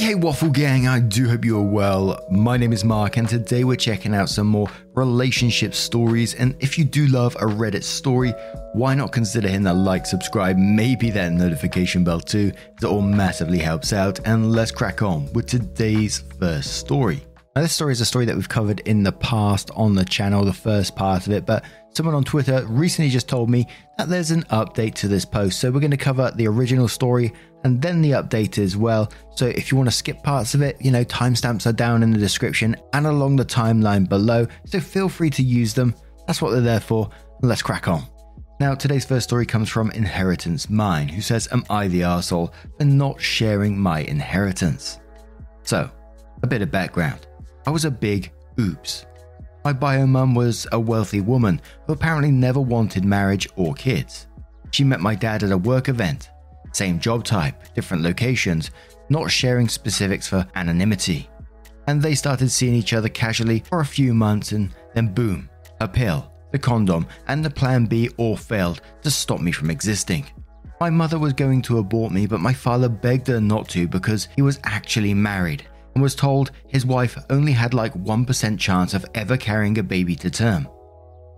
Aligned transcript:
Hey, 0.00 0.06
hey, 0.06 0.14
Waffle 0.14 0.48
Gang, 0.48 0.88
I 0.88 0.98
do 0.98 1.28
hope 1.28 1.44
you 1.44 1.58
are 1.58 1.62
well. 1.62 2.26
My 2.30 2.56
name 2.56 2.72
is 2.72 2.86
Mark, 2.86 3.18
and 3.18 3.28
today 3.28 3.64
we're 3.64 3.76
checking 3.76 4.14
out 4.14 4.30
some 4.30 4.46
more 4.46 4.66
relationship 4.94 5.74
stories. 5.74 6.32
And 6.32 6.56
if 6.58 6.78
you 6.78 6.86
do 6.86 7.06
love 7.08 7.36
a 7.36 7.44
Reddit 7.44 7.84
story, 7.84 8.32
why 8.72 8.94
not 8.94 9.12
consider 9.12 9.48
hitting 9.48 9.64
that 9.64 9.74
like, 9.74 10.06
subscribe, 10.06 10.56
maybe 10.56 11.10
that 11.10 11.32
notification 11.32 12.02
bell 12.02 12.18
too? 12.18 12.50
It 12.78 12.84
all 12.84 13.02
massively 13.02 13.58
helps 13.58 13.92
out. 13.92 14.26
And 14.26 14.52
let's 14.52 14.70
crack 14.70 15.02
on 15.02 15.30
with 15.34 15.48
today's 15.48 16.24
first 16.38 16.78
story. 16.78 17.20
Now, 17.54 17.60
this 17.60 17.74
story 17.74 17.92
is 17.92 18.00
a 18.00 18.06
story 18.06 18.24
that 18.24 18.36
we've 18.36 18.48
covered 18.48 18.80
in 18.80 19.02
the 19.02 19.12
past 19.12 19.70
on 19.74 19.94
the 19.94 20.04
channel, 20.06 20.46
the 20.46 20.52
first 20.54 20.96
part 20.96 21.26
of 21.26 21.34
it, 21.34 21.44
but 21.44 21.62
someone 21.92 22.14
on 22.14 22.24
Twitter 22.24 22.64
recently 22.66 23.10
just 23.10 23.28
told 23.28 23.50
me 23.50 23.66
that 23.98 24.08
there's 24.08 24.30
an 24.30 24.42
update 24.44 24.94
to 24.94 25.08
this 25.08 25.24
post. 25.24 25.58
So 25.58 25.70
we're 25.70 25.80
going 25.80 25.90
to 25.90 25.96
cover 25.96 26.32
the 26.34 26.48
original 26.48 26.88
story 26.88 27.32
and 27.64 27.80
then 27.80 28.00
the 28.00 28.12
update 28.12 28.58
as 28.58 28.76
well. 28.76 29.10
So 29.36 29.46
if 29.46 29.70
you 29.70 29.76
want 29.76 29.88
to 29.88 29.94
skip 29.94 30.22
parts 30.22 30.54
of 30.54 30.62
it, 30.62 30.76
you 30.80 30.90
know, 30.90 31.04
timestamps 31.04 31.66
are 31.66 31.72
down 31.72 32.02
in 32.02 32.10
the 32.10 32.18
description 32.18 32.76
and 32.92 33.06
along 33.06 33.36
the 33.36 33.44
timeline 33.44 34.08
below. 34.08 34.46
So 34.66 34.80
feel 34.80 35.08
free 35.08 35.30
to 35.30 35.42
use 35.42 35.74
them. 35.74 35.94
That's 36.26 36.40
what 36.40 36.50
they're 36.52 36.60
there 36.60 36.80
for. 36.80 37.10
Let's 37.42 37.62
crack 37.62 37.88
on. 37.88 38.04
Now, 38.60 38.74
today's 38.74 39.06
first 39.06 39.26
story 39.26 39.46
comes 39.46 39.70
from 39.70 39.90
Inheritance 39.92 40.68
Mine, 40.68 41.08
who 41.08 41.22
says, 41.22 41.48
Am 41.50 41.64
I 41.70 41.88
the 41.88 42.02
arsehole 42.02 42.52
for 42.76 42.84
not 42.84 43.18
sharing 43.18 43.78
my 43.78 44.00
inheritance? 44.00 45.00
So, 45.62 45.90
a 46.42 46.46
bit 46.46 46.60
of 46.60 46.70
background. 46.70 47.26
I 47.66 47.70
was 47.70 47.86
a 47.86 47.90
big 47.90 48.30
oops. 48.58 49.06
My 49.62 49.74
bio 49.74 50.06
mum 50.06 50.34
was 50.34 50.66
a 50.72 50.80
wealthy 50.80 51.20
woman 51.20 51.60
who 51.86 51.92
apparently 51.92 52.30
never 52.30 52.60
wanted 52.60 53.04
marriage 53.04 53.46
or 53.56 53.74
kids. 53.74 54.26
She 54.70 54.84
met 54.84 55.00
my 55.00 55.14
dad 55.14 55.42
at 55.42 55.52
a 55.52 55.58
work 55.58 55.90
event. 55.90 56.30
Same 56.72 56.98
job 56.98 57.24
type, 57.24 57.74
different 57.74 58.02
locations, 58.02 58.70
not 59.10 59.30
sharing 59.30 59.68
specifics 59.68 60.26
for 60.26 60.46
anonymity. 60.54 61.28
And 61.88 62.00
they 62.00 62.14
started 62.14 62.50
seeing 62.50 62.74
each 62.74 62.94
other 62.94 63.10
casually 63.10 63.62
for 63.68 63.80
a 63.80 63.84
few 63.84 64.14
months, 64.14 64.52
and 64.52 64.70
then 64.94 65.12
boom, 65.12 65.50
a 65.80 65.88
pill, 65.88 66.32
the 66.52 66.58
condom, 66.58 67.06
and 67.28 67.44
the 67.44 67.50
plan 67.50 67.84
B 67.84 68.08
all 68.16 68.36
failed 68.36 68.80
to 69.02 69.10
stop 69.10 69.40
me 69.40 69.52
from 69.52 69.70
existing. 69.70 70.24
My 70.80 70.88
mother 70.88 71.18
was 71.18 71.34
going 71.34 71.60
to 71.62 71.78
abort 71.78 72.12
me, 72.12 72.26
but 72.26 72.40
my 72.40 72.54
father 72.54 72.88
begged 72.88 73.26
her 73.26 73.42
not 73.42 73.68
to 73.70 73.86
because 73.86 74.28
he 74.36 74.42
was 74.42 74.58
actually 74.64 75.12
married 75.12 75.66
and 76.00 76.02
was 76.02 76.14
told 76.14 76.50
his 76.66 76.86
wife 76.86 77.18
only 77.28 77.52
had 77.52 77.74
like 77.74 77.92
1% 77.92 78.58
chance 78.58 78.94
of 78.94 79.04
ever 79.14 79.36
carrying 79.36 79.76
a 79.76 79.82
baby 79.82 80.16
to 80.16 80.30
term. 80.30 80.66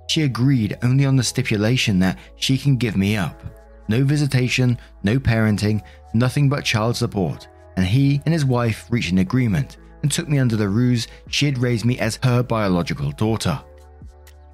She 0.08 0.22
agreed 0.22 0.78
only 0.84 1.05
on 1.05 1.16
the 1.16 1.24
stipulation 1.24 1.98
that 1.98 2.16
she 2.36 2.56
can 2.56 2.77
give 2.77 2.96
me 2.96 3.16
up. 3.16 3.42
No 3.88 4.05
visitation, 4.05 4.78
no 5.02 5.18
parenting, 5.18 5.83
nothing 6.14 6.48
but 6.48 6.64
child 6.64 6.96
support, 6.96 7.48
and 7.77 7.84
he 7.84 8.22
and 8.24 8.33
his 8.33 8.44
wife 8.44 8.86
reached 8.88 9.10
an 9.10 9.18
agreement 9.18 9.78
and 10.02 10.12
took 10.12 10.28
me 10.28 10.39
under 10.39 10.55
the 10.55 10.68
ruse 10.68 11.08
she'd 11.29 11.58
raised 11.58 11.84
me 11.84 11.98
as 11.98 12.20
her 12.23 12.44
biological 12.44 13.11
daughter. 13.11 13.61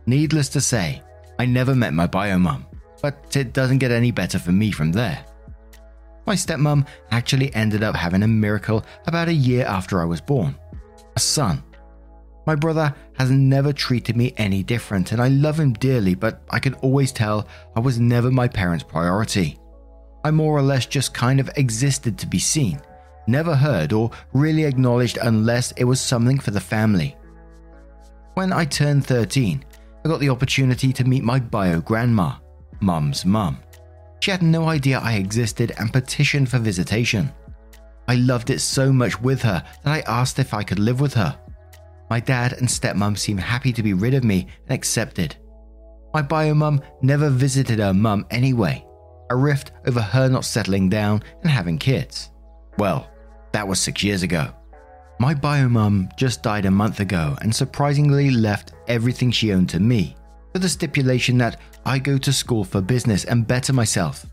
Needless 0.07 0.49
to 0.51 0.63
say, 0.63 1.03
I 1.39 1.45
never 1.45 1.75
met 1.75 1.93
my 1.93 2.07
bio 2.07 2.39
mum, 2.39 2.65
but 3.03 3.37
it 3.37 3.53
doesn't 3.53 3.77
get 3.77 3.91
any 3.91 4.11
better 4.11 4.39
for 4.39 4.53
me 4.53 4.71
from 4.71 4.91
there. 4.91 5.23
My 6.29 6.35
stepmom 6.35 6.87
actually 7.11 7.55
ended 7.55 7.83
up 7.83 7.97
having 7.97 8.23
a 8.23 8.29
miracle 8.29 8.85
about 9.07 9.29
a 9.29 9.33
year 9.33 9.65
after 9.65 10.03
I 10.03 10.05
was 10.05 10.21
born 10.21 10.59
a 11.17 11.21
son. 11.21 11.65
My 12.47 12.55
brother 12.55 12.95
has 13.15 13.31
never 13.31 13.73
treated 13.73 14.15
me 14.15 14.35
any 14.37 14.63
different, 14.63 15.13
and 15.13 15.23
I 15.23 15.29
love 15.29 15.59
him 15.59 15.73
dearly, 15.73 16.15
but 16.15 16.43
I 16.51 16.59
could 16.59 16.75
always 16.83 17.13
tell 17.13 17.49
I 17.75 17.81
was 17.81 17.99
never 17.99 18.31
my 18.31 18.47
parents' 18.47 18.85
priority. 18.85 19.59
I 20.23 20.31
more 20.31 20.55
or 20.55 20.61
less 20.61 20.85
just 20.85 21.15
kind 21.15 21.41
of 21.41 21.51
existed 21.57 22.19
to 22.19 22.27
be 22.27 22.39
seen, 22.39 22.79
never 23.27 23.57
heard 23.57 23.95
or 23.95 24.11
really 24.35 24.65
acknowledged 24.65 25.17
unless 25.23 25.73
it 25.79 25.85
was 25.85 25.99
something 25.99 26.39
for 26.39 26.51
the 26.51 26.61
family. 26.61 27.17
When 28.35 28.53
I 28.53 28.67
turned 28.67 29.07
13, 29.07 29.65
I 30.05 30.09
got 30.09 30.21
the 30.21 30.29
opportunity 30.29 30.93
to 30.93 31.05
meet 31.05 31.25
my 31.25 31.41
bio 31.41 31.81
grandma, 31.81 32.35
mum's 32.81 33.25
mum. 33.25 33.61
She 34.21 34.31
had 34.31 34.43
no 34.43 34.69
idea 34.69 34.99
I 34.99 35.15
existed 35.15 35.73
and 35.79 35.93
petitioned 35.93 36.49
for 36.49 36.59
visitation. 36.59 37.33
I 38.09 38.15
loved 38.15 38.51
it 38.51 38.61
so 38.61 38.93
much 38.93 39.21
with 39.21 39.43
her 39.43 39.63
that 39.85 39.93
I 39.93 40.01
asked 40.01 40.39
if 40.39 40.55
I 40.55 40.63
could 40.63 40.79
live 40.79 41.01
with 41.01 41.15
her. 41.15 41.39
My 42.11 42.21
dad 42.21 42.55
and 42.55 42.67
stepmom 42.67 43.19
seemed 43.19 43.41
happy 43.41 43.73
to 43.73 43.83
be 43.83 43.93
rid 43.93 44.15
of 44.15 44.25
me 44.25 44.49
and 44.67 44.75
accepted. 44.75 45.37
My 46.15 46.23
bio 46.23 46.55
mum 46.55 46.81
never 47.03 47.29
visited 47.29 47.79
her 47.79 47.93
mum 47.93 48.27
anyway, 48.31 48.85
a 49.31 49.37
rift 49.37 49.73
over 49.87 50.01
her 50.01 50.29
not 50.29 50.47
settling 50.47 50.89
down 50.89 51.23
and 51.43 51.51
having 51.51 51.77
kids. 51.77 52.31
Well, 52.79 53.11
that 53.53 53.69
was 53.69 53.79
six 53.79 54.03
years 54.03 54.23
ago. 54.23 54.55
My 55.21 55.35
bio 55.35 55.69
mum 55.69 56.09
just 56.17 56.43
died 56.43 56.65
a 56.65 56.71
month 56.71 57.01
ago 57.01 57.37
and 57.43 57.55
surprisingly 57.55 58.31
left 58.31 58.73
everything 58.87 59.31
she 59.31 59.53
owned 59.53 59.69
to 59.71 59.81
me, 59.81 60.17
with 60.59 60.65
the 60.65 60.69
stipulation 60.69 61.39
that 61.39 61.61
I 61.87 62.01
go 62.01 62.19
to 62.19 62.33
school 62.33 62.65
for 62.65 62.81
business 62.81 63.25
and 63.25 63.47
better 63.47 63.73
myself. 63.73 64.27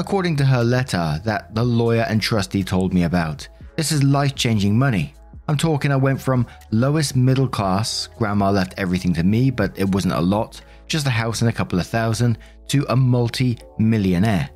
According 0.00 0.34
to 0.38 0.44
her 0.44 0.64
letter 0.64 1.20
that 1.24 1.54
the 1.54 1.62
lawyer 1.62 2.04
and 2.08 2.20
trustee 2.20 2.64
told 2.64 2.92
me 2.92 3.04
about, 3.04 3.46
this 3.76 3.92
is 3.92 4.02
life 4.02 4.34
changing 4.34 4.76
money. 4.76 5.14
I'm 5.46 5.56
talking, 5.56 5.92
I 5.92 5.96
went 5.96 6.20
from 6.20 6.48
lowest 6.72 7.14
middle 7.14 7.46
class, 7.46 8.08
grandma 8.18 8.50
left 8.50 8.74
everything 8.76 9.14
to 9.14 9.22
me, 9.22 9.52
but 9.52 9.78
it 9.78 9.88
wasn't 9.94 10.14
a 10.14 10.20
lot, 10.20 10.60
just 10.88 11.06
a 11.06 11.10
house 11.10 11.42
and 11.42 11.48
a 11.48 11.52
couple 11.52 11.78
of 11.78 11.86
thousand, 11.86 12.38
to 12.66 12.84
a 12.88 12.96
multi 12.96 13.56
millionaire. 13.78 14.50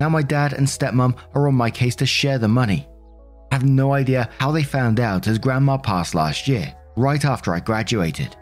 Now 0.00 0.10
my 0.10 0.20
dad 0.20 0.52
and 0.52 0.66
stepmom 0.66 1.16
are 1.34 1.48
on 1.48 1.54
my 1.54 1.70
case 1.70 1.96
to 1.96 2.04
share 2.04 2.36
the 2.36 2.46
money. 2.46 2.86
I 3.50 3.54
have 3.54 3.64
no 3.64 3.94
idea 3.94 4.28
how 4.36 4.52
they 4.52 4.64
found 4.64 5.00
out 5.00 5.28
as 5.28 5.38
grandma 5.38 5.78
passed 5.78 6.14
last 6.14 6.46
year, 6.46 6.74
right 6.94 7.24
after 7.24 7.54
I 7.54 7.60
graduated. 7.60 8.36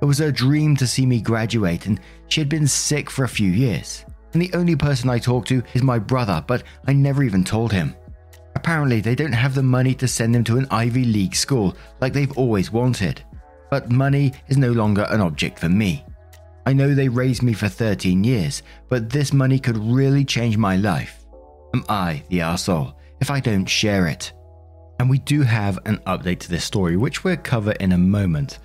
It 0.00 0.04
was 0.04 0.18
her 0.18 0.30
dream 0.30 0.76
to 0.76 0.86
see 0.86 1.06
me 1.06 1.20
graduate, 1.20 1.86
and 1.86 2.00
she 2.28 2.40
had 2.40 2.48
been 2.48 2.66
sick 2.66 3.10
for 3.10 3.24
a 3.24 3.28
few 3.28 3.50
years. 3.50 4.04
And 4.32 4.42
the 4.42 4.52
only 4.54 4.76
person 4.76 5.10
I 5.10 5.18
talk 5.18 5.46
to 5.46 5.62
is 5.74 5.82
my 5.82 5.98
brother, 5.98 6.44
but 6.46 6.62
I 6.86 6.92
never 6.92 7.22
even 7.22 7.44
told 7.44 7.72
him. 7.72 7.94
Apparently, 8.54 9.00
they 9.00 9.14
don't 9.14 9.32
have 9.32 9.54
the 9.54 9.62
money 9.62 9.94
to 9.94 10.08
send 10.08 10.34
him 10.34 10.44
to 10.44 10.58
an 10.58 10.66
Ivy 10.70 11.04
League 11.04 11.34
school 11.34 11.76
like 12.00 12.12
they've 12.12 12.36
always 12.36 12.72
wanted. 12.72 13.22
But 13.70 13.90
money 13.90 14.32
is 14.48 14.56
no 14.56 14.72
longer 14.72 15.06
an 15.10 15.20
object 15.20 15.58
for 15.58 15.68
me. 15.68 16.04
I 16.66 16.72
know 16.72 16.94
they 16.94 17.08
raised 17.08 17.42
me 17.42 17.52
for 17.52 17.68
13 17.68 18.24
years, 18.24 18.62
but 18.88 19.10
this 19.10 19.32
money 19.32 19.58
could 19.58 19.78
really 19.78 20.24
change 20.24 20.56
my 20.56 20.76
life. 20.76 21.24
Am 21.74 21.84
I 21.88 22.22
the 22.28 22.40
arsehole 22.40 22.94
if 23.20 23.30
I 23.30 23.40
don't 23.40 23.66
share 23.66 24.06
it? 24.06 24.32
And 25.00 25.08
we 25.08 25.18
do 25.18 25.42
have 25.42 25.78
an 25.86 25.98
update 26.06 26.40
to 26.40 26.50
this 26.50 26.64
story, 26.64 26.96
which 26.96 27.24
we'll 27.24 27.36
cover 27.36 27.72
in 27.72 27.92
a 27.92 27.98
moment. 27.98 28.58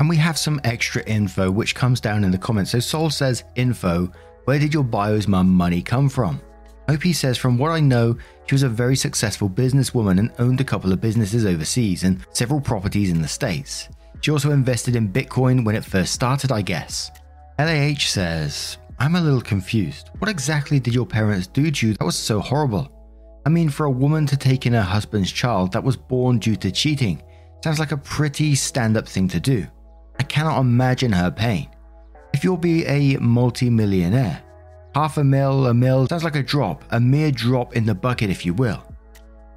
And 0.00 0.08
we 0.08 0.16
have 0.16 0.38
some 0.38 0.60
extra 0.64 1.02
info 1.04 1.50
which 1.50 1.74
comes 1.74 2.00
down 2.00 2.24
in 2.24 2.30
the 2.30 2.38
comments. 2.38 2.70
So 2.70 2.80
Sol 2.80 3.10
says, 3.10 3.44
Info, 3.54 4.10
where 4.46 4.58
did 4.58 4.72
your 4.72 4.82
bio's 4.82 5.28
mum 5.28 5.50
money 5.50 5.82
come 5.82 6.08
from? 6.08 6.40
OP 6.88 7.02
says, 7.12 7.36
From 7.36 7.58
what 7.58 7.70
I 7.70 7.80
know, 7.80 8.16
she 8.46 8.54
was 8.54 8.62
a 8.62 8.68
very 8.68 8.96
successful 8.96 9.50
businesswoman 9.50 10.18
and 10.18 10.32
owned 10.38 10.60
a 10.62 10.64
couple 10.64 10.90
of 10.90 11.02
businesses 11.02 11.44
overseas 11.44 12.02
and 12.02 12.26
several 12.30 12.62
properties 12.62 13.10
in 13.10 13.20
the 13.20 13.28
States. 13.28 13.90
She 14.22 14.30
also 14.30 14.52
invested 14.52 14.96
in 14.96 15.12
Bitcoin 15.12 15.66
when 15.66 15.76
it 15.76 15.84
first 15.84 16.14
started, 16.14 16.50
I 16.50 16.62
guess. 16.62 17.10
LAH 17.58 18.00
says, 18.00 18.78
I'm 18.98 19.16
a 19.16 19.20
little 19.20 19.42
confused. 19.42 20.08
What 20.18 20.30
exactly 20.30 20.80
did 20.80 20.94
your 20.94 21.06
parents 21.06 21.46
do 21.46 21.70
to 21.70 21.88
you 21.88 21.94
that 21.94 22.04
was 22.04 22.16
so 22.16 22.40
horrible? 22.40 22.90
I 23.44 23.50
mean, 23.50 23.68
for 23.68 23.84
a 23.84 23.90
woman 23.90 24.24
to 24.26 24.36
take 24.36 24.64
in 24.64 24.72
her 24.72 24.80
husband's 24.80 25.30
child 25.30 25.72
that 25.72 25.84
was 25.84 25.96
born 25.96 26.38
due 26.38 26.56
to 26.56 26.72
cheating 26.72 27.22
sounds 27.62 27.78
like 27.78 27.92
a 27.92 27.98
pretty 27.98 28.54
stand 28.54 28.96
up 28.96 29.06
thing 29.06 29.28
to 29.28 29.38
do. 29.38 29.66
I 30.20 30.22
cannot 30.24 30.60
imagine 30.60 31.12
her 31.12 31.30
pain. 31.30 31.70
If 32.34 32.44
you'll 32.44 32.58
be 32.58 32.84
a 32.84 33.16
multi-millionaire, 33.16 34.42
half 34.94 35.16
a 35.16 35.24
mil, 35.24 35.68
a 35.68 35.72
mil 35.72 36.06
sounds 36.06 36.24
like 36.24 36.36
a 36.36 36.42
drop, 36.42 36.84
a 36.90 37.00
mere 37.00 37.30
drop 37.30 37.74
in 37.74 37.86
the 37.86 37.94
bucket, 37.94 38.28
if 38.28 38.44
you 38.44 38.52
will. 38.52 38.84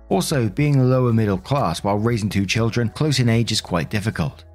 Also, 0.08 0.48
being 0.48 0.82
lower 0.82 1.12
middle 1.12 1.38
class 1.38 1.84
while 1.84 1.98
raising 1.98 2.30
two 2.30 2.46
children 2.46 2.88
close 2.88 3.20
in 3.20 3.28
age 3.28 3.52
is 3.52 3.60
quite 3.60 3.90
difficult. 3.90 4.46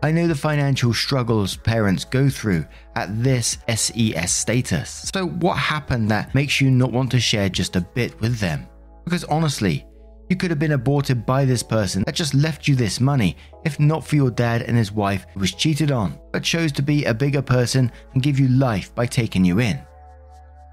I 0.00 0.12
know 0.12 0.28
the 0.28 0.34
financial 0.36 0.94
struggles 0.94 1.56
parents 1.56 2.04
go 2.04 2.28
through 2.28 2.64
at 2.94 3.20
this 3.20 3.58
SES 3.68 4.30
status. 4.30 5.10
So, 5.12 5.26
what 5.26 5.58
happened 5.58 6.08
that 6.12 6.36
makes 6.36 6.60
you 6.60 6.70
not 6.70 6.92
want 6.92 7.10
to 7.10 7.18
share 7.18 7.48
just 7.48 7.74
a 7.74 7.80
bit 7.80 8.20
with 8.20 8.38
them? 8.38 8.68
Because 9.04 9.24
honestly, 9.24 9.87
you 10.28 10.36
could 10.36 10.50
have 10.50 10.58
been 10.58 10.72
aborted 10.72 11.24
by 11.24 11.44
this 11.44 11.62
person 11.62 12.02
that 12.04 12.14
just 12.14 12.34
left 12.34 12.68
you 12.68 12.74
this 12.74 13.00
money, 13.00 13.36
if 13.64 13.80
not 13.80 14.06
for 14.06 14.16
your 14.16 14.30
dad 14.30 14.62
and 14.62 14.76
his 14.76 14.92
wife 14.92 15.26
who 15.32 15.40
was 15.40 15.52
cheated 15.52 15.90
on, 15.90 16.18
but 16.32 16.42
chose 16.42 16.72
to 16.72 16.82
be 16.82 17.04
a 17.04 17.14
bigger 17.14 17.42
person 17.42 17.90
and 18.12 18.22
give 18.22 18.38
you 18.38 18.48
life 18.48 18.94
by 18.94 19.06
taking 19.06 19.44
you 19.44 19.58
in. 19.60 19.80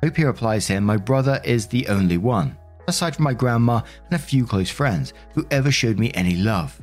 Opie 0.04 0.26
replies 0.26 0.68
here, 0.68 0.82
My 0.82 0.98
brother 0.98 1.42
is 1.44 1.68
the 1.68 1.88
only 1.88 2.18
one, 2.18 2.58
aside 2.88 3.16
from 3.16 3.24
my 3.24 3.34
grandma 3.34 3.82
and 4.06 4.14
a 4.14 4.20
few 4.20 4.46
close 4.46 4.70
friends, 4.70 5.14
who 5.34 5.48
ever 5.52 5.72
showed 5.72 5.98
me 5.98 6.12
any 6.14 6.36
love. 6.36 6.80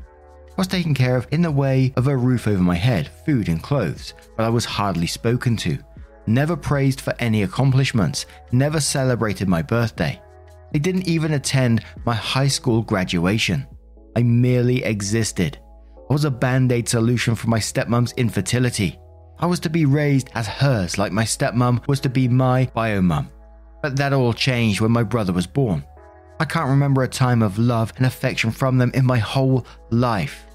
I 0.48 0.54
was 0.56 0.66
taken 0.66 0.94
care 0.94 1.16
of 1.16 1.26
in 1.30 1.42
the 1.42 1.50
way 1.50 1.92
of 1.96 2.06
a 2.06 2.16
roof 2.16 2.46
over 2.46 2.62
my 2.62 2.76
head, 2.76 3.08
food, 3.24 3.48
and 3.48 3.62
clothes, 3.62 4.14
but 4.36 4.44
I 4.44 4.50
was 4.50 4.64
hardly 4.64 5.06
spoken 5.06 5.56
to. 5.58 5.78
Never 6.26 6.56
praised 6.56 7.00
for 7.00 7.14
any 7.18 7.42
accomplishments, 7.42 8.26
never 8.52 8.80
celebrated 8.80 9.48
my 9.48 9.60
birthday. 9.60 10.21
They 10.72 10.78
didn't 10.78 11.06
even 11.06 11.34
attend 11.34 11.84
my 12.04 12.14
high 12.14 12.48
school 12.48 12.82
graduation. 12.82 13.66
I 14.16 14.22
merely 14.22 14.82
existed. 14.84 15.58
I 16.08 16.12
was 16.12 16.24
a 16.24 16.30
band 16.30 16.72
aid 16.72 16.88
solution 16.88 17.34
for 17.34 17.48
my 17.48 17.58
stepmom's 17.58 18.12
infertility. 18.12 18.98
I 19.38 19.46
was 19.46 19.60
to 19.60 19.70
be 19.70 19.86
raised 19.86 20.30
as 20.34 20.46
hers, 20.46 20.98
like 20.98 21.12
my 21.12 21.24
stepmom 21.24 21.86
was 21.88 22.00
to 22.00 22.08
be 22.08 22.28
my 22.28 22.70
bio 22.74 23.02
mum. 23.02 23.30
But 23.82 23.96
that 23.96 24.12
all 24.12 24.32
changed 24.32 24.80
when 24.80 24.92
my 24.92 25.02
brother 25.02 25.32
was 25.32 25.46
born. 25.46 25.84
I 26.40 26.44
can't 26.44 26.68
remember 26.68 27.02
a 27.02 27.08
time 27.08 27.42
of 27.42 27.58
love 27.58 27.92
and 27.96 28.06
affection 28.06 28.50
from 28.50 28.78
them 28.78 28.90
in 28.94 29.04
my 29.04 29.18
whole 29.18 29.66
life. 29.90 30.46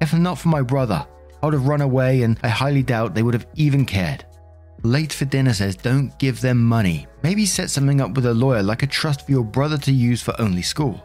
If 0.00 0.12
not 0.12 0.38
for 0.38 0.48
my 0.48 0.62
brother, 0.62 1.06
I 1.42 1.46
would 1.46 1.54
have 1.54 1.68
run 1.68 1.80
away 1.80 2.22
and 2.22 2.38
I 2.42 2.48
highly 2.48 2.82
doubt 2.82 3.14
they 3.14 3.22
would 3.22 3.34
have 3.34 3.46
even 3.54 3.84
cared. 3.84 4.24
Late 4.84 5.12
for 5.12 5.24
dinner 5.24 5.52
says 5.52 5.76
don't 5.76 6.16
give 6.18 6.40
them 6.40 6.62
money. 6.62 7.06
Maybe 7.22 7.46
set 7.46 7.70
something 7.70 8.00
up 8.00 8.12
with 8.12 8.26
a 8.26 8.34
lawyer 8.34 8.62
like 8.62 8.82
a 8.82 8.86
trust 8.86 9.26
for 9.26 9.32
your 9.32 9.44
brother 9.44 9.78
to 9.78 9.92
use 9.92 10.22
for 10.22 10.40
only 10.40 10.62
school. 10.62 11.04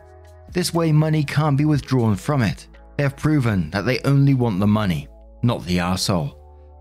This 0.51 0.73
way, 0.73 0.91
money 0.91 1.23
can't 1.23 1.57
be 1.57 1.65
withdrawn 1.65 2.15
from 2.15 2.41
it. 2.41 2.67
They 2.97 3.03
have 3.03 3.15
proven 3.15 3.69
that 3.71 3.85
they 3.85 3.99
only 3.99 4.33
want 4.33 4.59
the 4.59 4.67
money, 4.67 5.07
not 5.43 5.63
the 5.65 5.77
arsehole. 5.77 6.35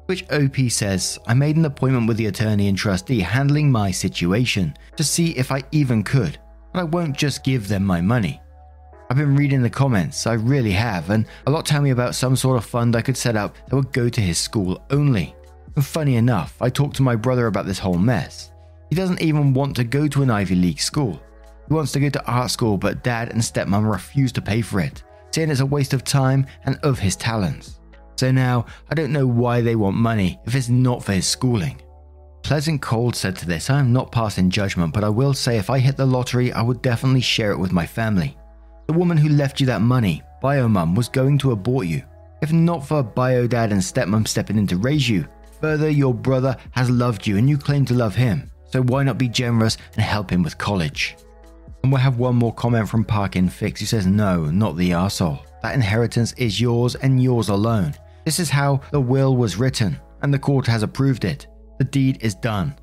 Which 0.06 0.24
OP 0.32 0.56
says, 0.70 1.18
I 1.26 1.34
made 1.34 1.56
an 1.56 1.66
appointment 1.66 2.08
with 2.08 2.16
the 2.16 2.26
attorney 2.26 2.68
and 2.68 2.76
trustee 2.76 3.20
handling 3.20 3.70
my 3.70 3.90
situation 3.90 4.74
to 4.96 5.04
see 5.04 5.36
if 5.36 5.52
I 5.52 5.62
even 5.70 6.02
could 6.02 6.38
but 6.72 6.80
I 6.80 6.84
won't 6.84 7.16
just 7.16 7.44
give 7.44 7.68
them 7.68 7.84
my 7.84 8.00
money. 8.00 8.40
I've 9.10 9.16
been 9.16 9.36
reading 9.36 9.62
the 9.62 9.70
comments, 9.70 10.26
I 10.26 10.34
really 10.34 10.72
have, 10.72 11.10
and 11.10 11.26
a 11.46 11.50
lot 11.50 11.64
tell 11.64 11.80
me 11.80 11.90
about 11.90 12.14
some 12.14 12.36
sort 12.36 12.58
of 12.58 12.64
fund 12.64 12.94
I 12.94 13.02
could 13.02 13.16
set 13.16 13.36
up 13.36 13.56
that 13.68 13.76
would 13.76 13.92
go 13.92 14.08
to 14.08 14.20
his 14.20 14.38
school 14.38 14.82
only. 14.90 15.34
And 15.78 15.86
funny 15.86 16.16
enough, 16.16 16.56
I 16.60 16.70
talked 16.70 16.96
to 16.96 17.04
my 17.04 17.14
brother 17.14 17.46
about 17.46 17.64
this 17.64 17.78
whole 17.78 17.98
mess. 17.98 18.50
He 18.90 18.96
doesn't 18.96 19.22
even 19.22 19.54
want 19.54 19.76
to 19.76 19.84
go 19.84 20.08
to 20.08 20.24
an 20.24 20.28
Ivy 20.28 20.56
League 20.56 20.80
school. 20.80 21.22
He 21.68 21.72
wants 21.72 21.92
to 21.92 22.00
go 22.00 22.08
to 22.08 22.26
art 22.26 22.50
school, 22.50 22.76
but 22.76 23.04
dad 23.04 23.30
and 23.30 23.40
stepmom 23.40 23.88
refuse 23.88 24.32
to 24.32 24.42
pay 24.42 24.60
for 24.60 24.80
it, 24.80 25.04
saying 25.30 25.50
it's 25.52 25.60
a 25.60 25.66
waste 25.66 25.94
of 25.94 26.02
time 26.02 26.48
and 26.64 26.80
of 26.82 26.98
his 26.98 27.14
talents. 27.14 27.78
So 28.16 28.32
now, 28.32 28.66
I 28.90 28.96
don't 28.96 29.12
know 29.12 29.24
why 29.24 29.60
they 29.60 29.76
want 29.76 29.96
money 29.96 30.40
if 30.46 30.56
it's 30.56 30.68
not 30.68 31.04
for 31.04 31.12
his 31.12 31.28
schooling. 31.28 31.80
Pleasant 32.42 32.82
Cold 32.82 33.14
said 33.14 33.36
to 33.36 33.46
this, 33.46 33.70
I 33.70 33.78
am 33.78 33.92
not 33.92 34.10
passing 34.10 34.50
judgment, 34.50 34.92
but 34.92 35.04
I 35.04 35.08
will 35.08 35.32
say 35.32 35.58
if 35.58 35.70
I 35.70 35.78
hit 35.78 35.96
the 35.96 36.06
lottery, 36.06 36.52
I 36.52 36.60
would 36.60 36.82
definitely 36.82 37.20
share 37.20 37.52
it 37.52 37.58
with 37.60 37.70
my 37.70 37.86
family. 37.86 38.36
The 38.88 38.94
woman 38.94 39.16
who 39.16 39.28
left 39.28 39.60
you 39.60 39.66
that 39.66 39.80
money, 39.80 40.24
bio 40.42 40.66
Biomum, 40.66 40.96
was 40.96 41.08
going 41.08 41.38
to 41.38 41.52
abort 41.52 41.86
you. 41.86 42.02
If 42.42 42.52
not 42.52 42.84
for 42.84 43.04
Bio 43.04 43.46
Dad 43.46 43.70
and 43.70 43.80
Stepmom 43.80 44.26
stepping 44.26 44.58
in 44.58 44.66
to 44.66 44.76
raise 44.76 45.08
you. 45.08 45.28
Further, 45.60 45.90
your 45.90 46.14
brother 46.14 46.56
has 46.72 46.90
loved 46.90 47.26
you 47.26 47.36
and 47.36 47.48
you 47.48 47.58
claim 47.58 47.84
to 47.86 47.94
love 47.94 48.14
him, 48.14 48.50
so 48.70 48.82
why 48.82 49.02
not 49.02 49.18
be 49.18 49.28
generous 49.28 49.76
and 49.94 50.02
help 50.02 50.30
him 50.30 50.42
with 50.42 50.58
college? 50.58 51.16
And 51.82 51.92
we'll 51.92 52.00
have 52.00 52.18
one 52.18 52.36
more 52.36 52.54
comment 52.54 52.88
from 52.88 53.04
Parkin 53.04 53.48
Fix 53.48 53.80
who 53.80 53.86
says, 53.86 54.06
No, 54.06 54.46
not 54.46 54.76
the 54.76 54.90
arsehole. 54.90 55.44
That 55.62 55.74
inheritance 55.74 56.32
is 56.34 56.60
yours 56.60 56.94
and 56.94 57.22
yours 57.22 57.48
alone. 57.48 57.94
This 58.24 58.38
is 58.38 58.50
how 58.50 58.80
the 58.90 59.00
will 59.00 59.36
was 59.36 59.56
written, 59.56 59.98
and 60.22 60.32
the 60.32 60.38
court 60.38 60.66
has 60.66 60.82
approved 60.82 61.24
it. 61.24 61.46
The 61.78 61.84
deed 61.84 62.18
is 62.20 62.34
done. 62.34 62.76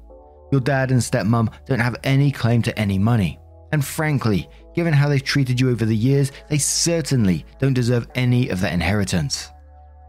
Your 0.51 0.61
dad 0.61 0.91
and 0.91 0.99
stepmom 0.99 1.51
don't 1.65 1.79
have 1.79 1.97
any 2.03 2.31
claim 2.31 2.61
to 2.63 2.77
any 2.79 2.97
money. 2.97 3.39
And 3.71 3.83
frankly, 3.83 4.49
given 4.73 4.93
how 4.93 5.09
they've 5.09 5.23
treated 5.23 5.59
you 5.59 5.69
over 5.69 5.85
the 5.85 5.95
years, 5.95 6.31
they 6.49 6.57
certainly 6.57 7.45
don't 7.59 7.73
deserve 7.73 8.07
any 8.15 8.49
of 8.49 8.61
that 8.61 8.73
inheritance. 8.73 9.49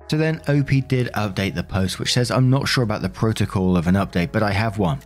So 0.08 0.16
then 0.16 0.40
OP 0.48 0.68
did 0.88 1.12
update 1.14 1.54
the 1.54 1.64
post, 1.64 1.98
which 1.98 2.12
says, 2.12 2.30
I'm 2.30 2.48
not 2.48 2.68
sure 2.68 2.84
about 2.84 3.02
the 3.02 3.08
protocol 3.08 3.76
of 3.76 3.86
an 3.86 3.96
update, 3.96 4.30
but 4.30 4.42
I 4.42 4.52
have 4.52 4.78
one. 4.78 5.00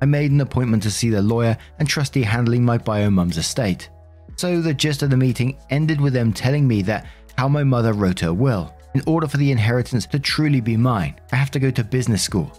I 0.00 0.06
made 0.06 0.32
an 0.32 0.40
appointment 0.40 0.82
to 0.82 0.90
see 0.90 1.08
the 1.08 1.22
lawyer 1.22 1.56
and 1.78 1.88
trustee 1.88 2.22
handling 2.22 2.64
my 2.64 2.78
bio 2.78 3.10
mum's 3.10 3.38
estate. 3.38 3.88
So 4.36 4.60
the 4.60 4.74
gist 4.74 5.02
of 5.02 5.10
the 5.10 5.16
meeting 5.16 5.56
ended 5.70 6.00
with 6.00 6.12
them 6.12 6.32
telling 6.32 6.66
me 6.66 6.82
that 6.82 7.06
how 7.38 7.48
my 7.48 7.62
mother 7.62 7.92
wrote 7.92 8.20
her 8.20 8.34
will. 8.34 8.74
In 8.94 9.02
order 9.06 9.26
for 9.26 9.36
the 9.36 9.50
inheritance 9.50 10.06
to 10.06 10.18
truly 10.18 10.60
be 10.60 10.76
mine, 10.76 11.20
I 11.32 11.36
have 11.36 11.50
to 11.52 11.60
go 11.60 11.70
to 11.70 11.84
business 11.84 12.22
school. 12.22 12.52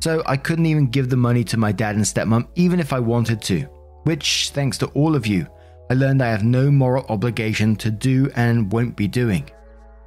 So 0.00 0.22
I 0.26 0.36
couldn't 0.36 0.66
even 0.66 0.86
give 0.86 1.10
the 1.10 1.16
money 1.16 1.44
to 1.44 1.56
my 1.56 1.72
dad 1.72 1.96
and 1.96 2.04
stepmom 2.04 2.48
even 2.54 2.80
if 2.80 2.92
I 2.92 3.00
wanted 3.00 3.42
to, 3.42 3.62
which, 4.04 4.50
thanks 4.54 4.78
to 4.78 4.86
all 4.88 5.14
of 5.14 5.26
you, 5.26 5.46
I 5.90 5.94
learned 5.94 6.22
I 6.22 6.30
have 6.30 6.44
no 6.44 6.70
moral 6.70 7.06
obligation 7.08 7.74
to 7.76 7.90
do 7.90 8.30
and 8.36 8.70
won't 8.70 8.96
be 8.96 9.08
doing. 9.08 9.50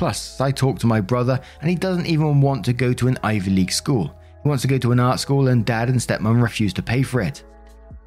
Plus, 0.01 0.41
I 0.41 0.49
talked 0.49 0.81
to 0.81 0.87
my 0.87 0.99
brother 0.99 1.39
and 1.61 1.69
he 1.69 1.75
doesn't 1.75 2.07
even 2.07 2.41
want 2.41 2.65
to 2.65 2.73
go 2.73 2.91
to 2.91 3.07
an 3.07 3.19
Ivy 3.21 3.51
League 3.51 3.71
school. 3.71 4.11
He 4.41 4.49
wants 4.49 4.63
to 4.63 4.67
go 4.67 4.79
to 4.79 4.91
an 4.91 4.99
art 4.99 5.19
school 5.19 5.49
and 5.49 5.63
dad 5.63 5.89
and 5.89 5.99
stepmom 5.99 6.41
refuse 6.41 6.73
to 6.73 6.81
pay 6.81 7.03
for 7.03 7.21
it. 7.21 7.43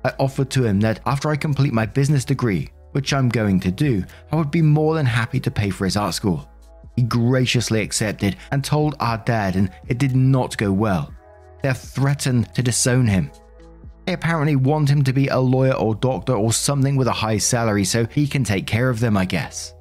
I 0.04 0.12
offered 0.18 0.50
to 0.50 0.64
him 0.64 0.80
that 0.80 0.98
after 1.06 1.30
I 1.30 1.36
complete 1.36 1.72
my 1.72 1.86
business 1.86 2.24
degree, 2.24 2.68
which 2.90 3.12
I'm 3.12 3.28
going 3.28 3.60
to 3.60 3.70
do, 3.70 4.02
I 4.32 4.34
would 4.34 4.50
be 4.50 4.60
more 4.60 4.96
than 4.96 5.06
happy 5.06 5.38
to 5.38 5.52
pay 5.52 5.70
for 5.70 5.84
his 5.84 5.96
art 5.96 6.14
school. 6.14 6.48
He 6.96 7.02
graciously 7.02 7.80
accepted 7.80 8.38
and 8.50 8.64
told 8.64 8.96
our 8.98 9.18
dad, 9.18 9.54
and 9.54 9.70
it 9.86 9.98
did 9.98 10.16
not 10.16 10.56
go 10.56 10.72
well. 10.72 11.14
They 11.62 11.68
have 11.68 11.78
threatened 11.78 12.52
to 12.56 12.62
disown 12.64 13.06
him. 13.06 13.30
They 14.04 14.14
apparently 14.14 14.56
want 14.56 14.90
him 14.90 15.04
to 15.04 15.12
be 15.12 15.28
a 15.28 15.38
lawyer 15.38 15.74
or 15.74 15.94
doctor 15.94 16.34
or 16.34 16.52
something 16.52 16.96
with 16.96 17.06
a 17.06 17.12
high 17.12 17.38
salary 17.38 17.84
so 17.84 18.04
he 18.04 18.26
can 18.26 18.42
take 18.42 18.66
care 18.66 18.90
of 18.90 18.98
them, 18.98 19.16
I 19.16 19.26
guess. 19.26 19.74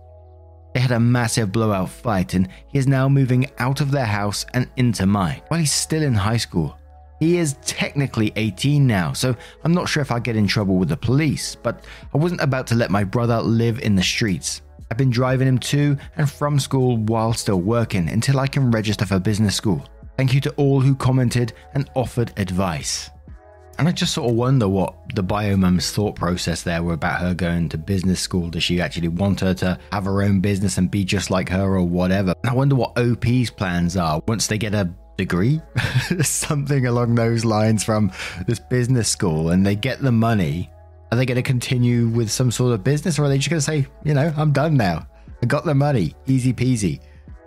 They 0.73 0.79
had 0.79 0.91
a 0.91 0.99
massive 0.99 1.51
blowout 1.51 1.89
fight, 1.89 2.33
and 2.33 2.49
he 2.67 2.79
is 2.79 2.87
now 2.87 3.07
moving 3.07 3.49
out 3.59 3.79
of 3.79 3.91
their 3.91 4.05
house 4.05 4.45
and 4.53 4.67
into 4.77 5.05
mine 5.05 5.41
while 5.47 5.59
he's 5.59 5.71
still 5.71 6.01
in 6.01 6.13
high 6.13 6.37
school. 6.37 6.77
He 7.19 7.37
is 7.37 7.55
technically 7.63 8.33
18 8.35 8.85
now, 8.85 9.13
so 9.13 9.35
I'm 9.63 9.71
not 9.71 9.87
sure 9.87 10.01
if 10.01 10.11
I'll 10.11 10.19
get 10.19 10.35
in 10.35 10.47
trouble 10.47 10.75
with 10.75 10.89
the 10.89 10.97
police, 10.97 11.55
but 11.55 11.85
I 12.13 12.17
wasn't 12.17 12.41
about 12.41 12.67
to 12.67 12.75
let 12.75 12.91
my 12.91 13.03
brother 13.03 13.39
live 13.39 13.79
in 13.79 13.95
the 13.95 14.03
streets. 14.03 14.61
I've 14.91 14.97
been 14.97 15.09
driving 15.09 15.47
him 15.47 15.59
to 15.59 15.97
and 16.17 16.29
from 16.29 16.59
school 16.59 16.97
while 16.97 17.33
still 17.33 17.61
working 17.61 18.09
until 18.09 18.39
I 18.39 18.47
can 18.47 18.71
register 18.71 19.05
for 19.05 19.19
business 19.19 19.55
school. 19.55 19.85
Thank 20.17 20.33
you 20.33 20.41
to 20.41 20.51
all 20.55 20.81
who 20.81 20.95
commented 20.95 21.53
and 21.73 21.89
offered 21.95 22.33
advice. 22.37 23.09
And 23.77 23.87
I 23.87 23.91
just 23.91 24.13
sort 24.13 24.29
of 24.29 24.35
wonder 24.35 24.67
what 24.67 24.93
the 25.15 25.23
biomum's 25.23 25.91
thought 25.91 26.15
process 26.15 26.63
there 26.63 26.83
were 26.83 26.93
about 26.93 27.19
her 27.21 27.33
going 27.33 27.69
to 27.69 27.77
business 27.77 28.19
school. 28.19 28.49
Does 28.49 28.63
she 28.63 28.79
actually 28.79 29.07
want 29.07 29.39
her 29.39 29.53
to 29.55 29.79
have 29.91 30.05
her 30.05 30.21
own 30.21 30.39
business 30.41 30.77
and 30.77 30.89
be 30.89 31.03
just 31.03 31.31
like 31.31 31.49
her 31.49 31.75
or 31.75 31.83
whatever? 31.83 32.33
And 32.43 32.51
I 32.51 32.53
wonder 32.53 32.75
what 32.75 32.97
OP's 32.97 33.49
plans 33.49 33.97
are 33.97 34.21
once 34.27 34.47
they 34.47 34.57
get 34.57 34.73
a 34.75 34.89
degree, 35.17 35.61
something 36.21 36.85
along 36.85 37.15
those 37.15 37.45
lines 37.45 37.83
from 37.83 38.11
this 38.47 38.59
business 38.59 39.09
school 39.09 39.49
and 39.49 39.65
they 39.65 39.75
get 39.75 40.01
the 40.01 40.11
money. 40.11 40.69
Are 41.11 41.17
they 41.17 41.25
going 41.25 41.35
to 41.35 41.43
continue 41.43 42.07
with 42.07 42.31
some 42.31 42.51
sort 42.51 42.73
of 42.73 42.83
business 42.83 43.19
or 43.19 43.25
are 43.25 43.29
they 43.29 43.37
just 43.37 43.49
going 43.49 43.59
to 43.59 43.65
say, 43.65 43.87
you 44.03 44.13
know, 44.13 44.33
I'm 44.35 44.51
done 44.51 44.77
now? 44.77 45.07
I 45.41 45.45
got 45.45 45.65
the 45.65 45.75
money, 45.75 46.15
easy 46.25 46.53
peasy 46.53 46.99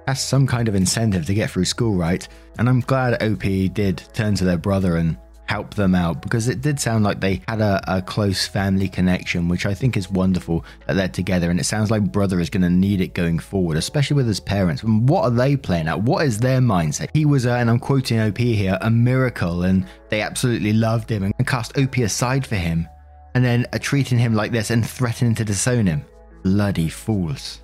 has 0.07 0.21
some 0.21 0.47
kind 0.47 0.69
of 0.69 0.75
incentive 0.75 1.27
to 1.27 1.35
get 1.35 1.51
through 1.51 1.65
school, 1.65 1.97
right? 1.97 2.27
And 2.59 2.69
I'm 2.69 2.81
glad 2.81 3.23
OP 3.23 3.43
did 3.75 4.03
turn 4.13 4.35
to 4.37 4.45
their 4.45 4.57
brother 4.57 4.97
and 4.97 5.17
help 5.47 5.75
them 5.75 5.95
out 5.95 6.23
because 6.23 6.49
it 6.49 6.61
did 6.61 6.79
sound 6.79 7.05
like 7.05 7.21
they 7.21 7.41
had 7.49 7.61
a, 7.61 7.81
a, 7.87 8.03
close 8.03 8.47
family 8.47 8.89
connection, 8.89 9.49
which 9.49 9.67
I 9.67 9.75
think 9.75 9.97
is 9.97 10.11
wonderful 10.11 10.65
that 10.87 10.95
they're 10.95 11.09
together. 11.09 11.51
And 11.51 11.61
it 11.61 11.65
sounds 11.65 11.91
like 11.91 12.13
brother 12.13 12.41
is 12.41 12.51
going 12.51 12.63
to 12.63 12.71
need 12.71 13.01
it 13.01 13.15
going 13.15 13.39
forward, 13.39 13.77
especially 13.77 14.17
with 14.17 14.27
his 14.27 14.41
parents. 14.41 14.83
And 14.83 15.09
what 15.09 15.23
are 15.23 15.31
they 15.31 15.57
playing 15.57 15.89
at? 15.89 16.03
What 16.03 16.27
is 16.27 16.39
their 16.39 16.61
mindset? 16.61 17.11
He 17.13 17.25
was, 17.25 17.47
uh, 17.47 17.51
and 17.53 17.71
I'm 17.71 17.79
quoting 17.79 18.21
OP 18.21 18.39
here, 18.39 18.79
a 18.81 18.91
miracle, 18.91 19.63
and 19.63 19.87
they 20.09 20.21
absolutely 20.21 20.73
loved 20.73 21.11
him 21.11 21.23
and 21.23 21.47
cast 21.47 21.79
OP 21.79 21.97
aside 21.99 22.47
for 22.47 22.57
him, 22.57 22.89
and 23.35 23.45
then 23.45 23.67
are 23.73 23.79
treating 23.79 24.19
him 24.19 24.35
like 24.35 24.53
this 24.53 24.71
and 24.71 24.87
threatening 24.89 25.35
to 25.37 25.45
disown 25.45 25.87
him. 25.87 26.05
Bloody 26.43 26.89
fools. 26.89 27.61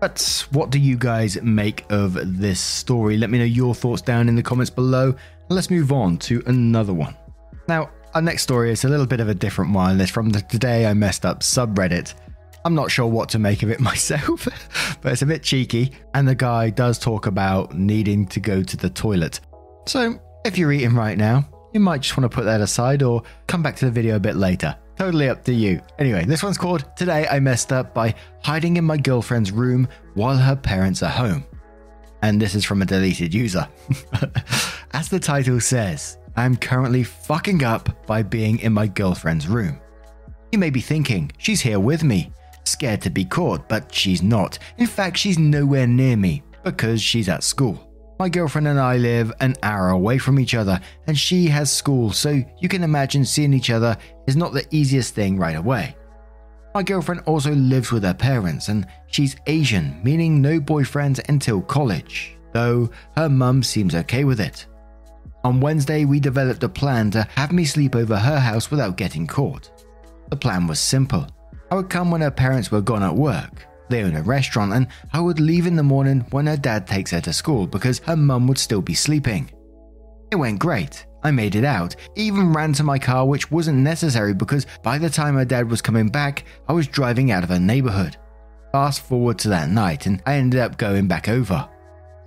But 0.00 0.46
what 0.52 0.70
do 0.70 0.78
you 0.78 0.96
guys 0.96 1.40
make 1.42 1.84
of 1.90 2.38
this 2.38 2.60
story? 2.60 3.16
Let 3.16 3.30
me 3.30 3.38
know 3.38 3.44
your 3.44 3.74
thoughts 3.74 4.00
down 4.00 4.28
in 4.28 4.36
the 4.36 4.42
comments 4.42 4.70
below. 4.70 5.16
Let's 5.50 5.70
move 5.70 5.92
on 5.92 6.18
to 6.18 6.42
another 6.46 6.92
one. 6.92 7.16
Now, 7.68 7.90
our 8.12 8.20
next 8.20 8.42
story 8.42 8.70
is 8.70 8.84
a 8.84 8.88
little 8.88 9.06
bit 9.06 9.20
of 9.20 9.28
a 9.30 9.34
different 9.34 9.72
one. 9.72 9.98
It's 9.98 10.10
from 10.10 10.28
the 10.28 10.42
Today 10.42 10.86
I 10.86 10.92
Messed 10.92 11.24
Up 11.24 11.40
subreddit. 11.40 12.12
I'm 12.66 12.74
not 12.74 12.90
sure 12.90 13.06
what 13.06 13.30
to 13.30 13.38
make 13.38 13.62
of 13.62 13.70
it 13.70 13.80
myself, 13.92 14.46
but 15.00 15.12
it's 15.12 15.22
a 15.22 15.26
bit 15.26 15.42
cheeky. 15.42 15.92
And 16.12 16.28
the 16.28 16.34
guy 16.34 16.68
does 16.68 16.98
talk 16.98 17.26
about 17.26 17.74
needing 17.74 18.26
to 18.26 18.40
go 18.40 18.62
to 18.62 18.76
the 18.76 18.90
toilet. 18.90 19.40
So 19.86 20.20
if 20.44 20.58
you're 20.58 20.72
eating 20.72 20.94
right 20.94 21.16
now, 21.16 21.48
you 21.72 21.80
might 21.80 22.02
just 22.02 22.16
want 22.18 22.30
to 22.30 22.34
put 22.34 22.44
that 22.44 22.60
aside 22.60 23.02
or 23.02 23.22
come 23.46 23.62
back 23.62 23.76
to 23.76 23.86
the 23.86 23.90
video 23.90 24.16
a 24.16 24.20
bit 24.20 24.36
later. 24.36 24.76
Totally 24.96 25.30
up 25.30 25.44
to 25.44 25.54
you. 25.54 25.80
Anyway, 25.98 26.26
this 26.26 26.42
one's 26.42 26.58
called 26.58 26.84
Today 26.94 27.26
I 27.26 27.40
Messed 27.40 27.72
Up 27.72 27.94
by 27.94 28.14
Hiding 28.42 28.76
in 28.76 28.84
My 28.84 28.98
Girlfriend's 28.98 29.50
Room 29.50 29.88
While 30.12 30.36
Her 30.36 30.56
Parents 30.56 31.02
Are 31.02 31.08
Home. 31.08 31.44
And 32.22 32.40
this 32.40 32.54
is 32.54 32.64
from 32.64 32.82
a 32.82 32.86
deleted 32.86 33.32
user. 33.32 33.68
As 34.92 35.08
the 35.08 35.20
title 35.20 35.60
says, 35.60 36.18
I'm 36.36 36.56
currently 36.56 37.04
fucking 37.04 37.64
up 37.64 38.06
by 38.06 38.22
being 38.22 38.58
in 38.60 38.72
my 38.72 38.86
girlfriend's 38.86 39.48
room. 39.48 39.80
You 40.52 40.58
may 40.58 40.70
be 40.70 40.80
thinking, 40.80 41.30
she's 41.38 41.60
here 41.60 41.80
with 41.80 42.02
me, 42.02 42.32
scared 42.64 43.02
to 43.02 43.10
be 43.10 43.24
caught, 43.24 43.68
but 43.68 43.94
she's 43.94 44.22
not. 44.22 44.58
In 44.78 44.86
fact, 44.86 45.16
she's 45.16 45.38
nowhere 45.38 45.86
near 45.86 46.16
me 46.16 46.42
because 46.64 47.02
she's 47.02 47.28
at 47.28 47.44
school. 47.44 47.84
My 48.18 48.28
girlfriend 48.28 48.66
and 48.66 48.80
I 48.80 48.96
live 48.96 49.32
an 49.40 49.54
hour 49.62 49.90
away 49.90 50.18
from 50.18 50.40
each 50.40 50.54
other, 50.54 50.80
and 51.06 51.16
she 51.16 51.46
has 51.46 51.70
school, 51.72 52.12
so 52.12 52.42
you 52.60 52.68
can 52.68 52.82
imagine 52.82 53.24
seeing 53.24 53.52
each 53.52 53.70
other 53.70 53.96
is 54.26 54.36
not 54.36 54.52
the 54.52 54.66
easiest 54.72 55.14
thing 55.14 55.38
right 55.38 55.56
away. 55.56 55.96
My 56.74 56.82
girlfriend 56.82 57.22
also 57.26 57.52
lives 57.52 57.92
with 57.92 58.02
her 58.02 58.14
parents, 58.14 58.68
and 58.68 58.86
she's 59.08 59.36
Asian, 59.46 60.00
meaning 60.02 60.40
no 60.40 60.60
boyfriends 60.60 61.20
until 61.28 61.60
college, 61.60 62.36
though 62.52 62.90
her 63.16 63.28
mum 63.28 63.62
seems 63.62 63.94
okay 63.94 64.24
with 64.24 64.40
it. 64.40 64.66
On 65.44 65.60
Wednesday, 65.60 66.04
we 66.04 66.20
developed 66.20 66.62
a 66.64 66.68
plan 66.68 67.10
to 67.12 67.26
have 67.36 67.52
me 67.52 67.64
sleep 67.64 67.94
over 67.94 68.16
her 68.16 68.38
house 68.38 68.70
without 68.70 68.96
getting 68.96 69.26
caught. 69.26 69.70
The 70.30 70.36
plan 70.36 70.66
was 70.66 70.80
simple 70.80 71.26
I 71.70 71.74
would 71.74 71.90
come 71.90 72.10
when 72.10 72.22
her 72.22 72.30
parents 72.30 72.70
were 72.70 72.80
gone 72.80 73.02
at 73.02 73.14
work. 73.14 73.66
They 73.88 74.02
own 74.02 74.16
a 74.16 74.22
restaurant, 74.22 74.72
and 74.72 74.86
I 75.12 75.20
would 75.20 75.40
leave 75.40 75.66
in 75.66 75.76
the 75.76 75.82
morning 75.82 76.26
when 76.30 76.46
her 76.46 76.56
dad 76.56 76.86
takes 76.86 77.10
her 77.10 77.20
to 77.22 77.32
school 77.32 77.66
because 77.66 78.00
her 78.00 78.16
mum 78.16 78.46
would 78.46 78.58
still 78.58 78.82
be 78.82 78.94
sleeping. 78.94 79.50
It 80.30 80.36
went 80.36 80.58
great. 80.58 81.06
I 81.22 81.30
made 81.30 81.56
it 81.56 81.64
out, 81.64 81.96
even 82.14 82.52
ran 82.52 82.72
to 82.74 82.84
my 82.84 82.98
car, 82.98 83.26
which 83.26 83.50
wasn't 83.50 83.78
necessary 83.78 84.34
because 84.34 84.66
by 84.82 84.98
the 84.98 85.10
time 85.10 85.34
her 85.34 85.44
dad 85.44 85.70
was 85.70 85.82
coming 85.82 86.08
back, 86.08 86.44
I 86.68 86.72
was 86.72 86.86
driving 86.86 87.32
out 87.32 87.42
of 87.42 87.48
her 87.48 87.58
neighborhood. 87.58 88.16
Fast 88.72 89.00
forward 89.00 89.38
to 89.40 89.48
that 89.48 89.70
night, 89.70 90.06
and 90.06 90.22
I 90.26 90.34
ended 90.34 90.60
up 90.60 90.76
going 90.76 91.08
back 91.08 91.28
over. 91.28 91.68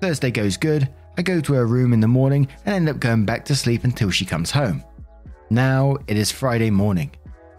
Thursday 0.01 0.31
goes 0.31 0.57
good. 0.57 0.89
I 1.17 1.21
go 1.21 1.39
to 1.39 1.53
her 1.53 1.67
room 1.67 1.93
in 1.93 1.99
the 1.99 2.07
morning 2.07 2.47
and 2.65 2.75
end 2.75 2.89
up 2.89 2.99
going 2.99 3.25
back 3.25 3.45
to 3.45 3.55
sleep 3.55 3.83
until 3.83 4.09
she 4.09 4.25
comes 4.25 4.49
home. 4.49 4.83
Now 5.49 5.97
it 6.07 6.17
is 6.17 6.31
Friday 6.31 6.71
morning. 6.71 7.11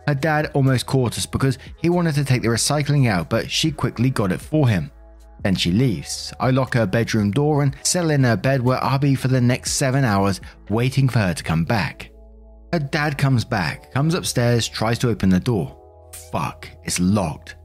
Her 0.09 0.15
dad 0.15 0.51
almost 0.55 0.87
caught 0.87 1.17
us 1.17 1.27
because 1.27 1.59
he 1.81 1.91
wanted 1.91 2.15
to 2.17 2.25
take 2.25 2.43
the 2.43 2.49
recycling 2.49 3.09
out, 3.09 3.31
but 3.31 3.51
she 3.51 3.71
quickly 3.71 4.11
got 4.11 4.33
it 4.33 4.41
for 4.41 4.69
him. 4.69 4.91
Then 5.45 5.55
she 5.55 5.71
leaves. 5.71 6.33
I 6.41 6.51
lock 6.51 6.75
her 6.75 6.87
bedroom 6.87 7.31
door 7.31 7.63
and 7.63 7.77
settle 7.83 8.11
in 8.11 8.25
her 8.25 8.37
bed 8.37 8.63
where 8.63 8.83
I'll 8.83 8.99
be 8.99 9.15
for 9.15 9.29
the 9.29 9.41
next 9.41 9.73
seven 9.73 10.05
hours 10.05 10.41
waiting 10.71 11.09
for 11.09 11.21
her 11.21 11.35
to 11.35 11.45
come 11.45 11.65
back. 11.65 12.11
Her 12.73 12.79
dad 12.79 13.19
comes 13.19 13.45
back, 13.45 13.93
comes 13.93 14.15
upstairs, 14.15 14.67
tries 14.67 14.99
to 15.01 15.11
open 15.11 15.29
the 15.29 15.39
door. 15.39 15.79
Fuck, 16.33 16.69
it's 16.85 16.99
locked. 16.99 17.57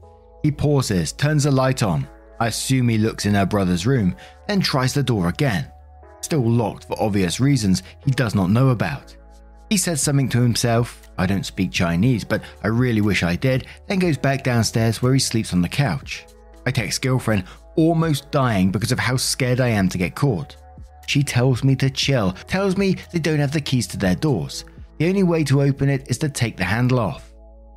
He 0.48 0.52
pauses, 0.52 1.12
turns 1.12 1.44
the 1.44 1.50
light 1.50 1.82
on. 1.82 2.08
I 2.40 2.46
assume 2.46 2.88
he 2.88 2.96
looks 2.96 3.26
in 3.26 3.34
her 3.34 3.44
brother's 3.44 3.86
room, 3.86 4.16
then 4.46 4.60
tries 4.60 4.94
the 4.94 5.02
door 5.02 5.28
again. 5.28 5.70
Still 6.22 6.50
locked 6.50 6.86
for 6.86 6.98
obvious 6.98 7.38
reasons 7.38 7.82
he 8.02 8.12
does 8.12 8.34
not 8.34 8.48
know 8.48 8.70
about. 8.70 9.14
He 9.68 9.76
says 9.76 10.00
something 10.00 10.26
to 10.30 10.40
himself. 10.40 11.10
I 11.18 11.26
don't 11.26 11.44
speak 11.44 11.70
Chinese, 11.70 12.24
but 12.24 12.40
I 12.64 12.68
really 12.68 13.02
wish 13.02 13.22
I 13.22 13.36
did, 13.36 13.66
then 13.88 13.98
goes 13.98 14.16
back 14.16 14.42
downstairs 14.42 15.02
where 15.02 15.12
he 15.12 15.18
sleeps 15.18 15.52
on 15.52 15.60
the 15.60 15.68
couch. 15.68 16.24
I 16.64 16.70
text 16.70 17.02
girlfriend, 17.02 17.44
almost 17.76 18.30
dying 18.30 18.70
because 18.70 18.90
of 18.90 18.98
how 18.98 19.18
scared 19.18 19.60
I 19.60 19.68
am 19.68 19.90
to 19.90 19.98
get 19.98 20.14
caught. 20.14 20.56
She 21.06 21.22
tells 21.22 21.62
me 21.62 21.76
to 21.76 21.90
chill, 21.90 22.32
tells 22.46 22.78
me 22.78 22.96
they 23.12 23.18
don't 23.18 23.38
have 23.38 23.52
the 23.52 23.60
keys 23.60 23.86
to 23.88 23.98
their 23.98 24.14
doors. 24.14 24.64
The 24.96 25.08
only 25.08 25.24
way 25.24 25.44
to 25.44 25.60
open 25.60 25.90
it 25.90 26.08
is 26.10 26.16
to 26.20 26.30
take 26.30 26.56
the 26.56 26.64
handle 26.64 27.00
off. 27.00 27.27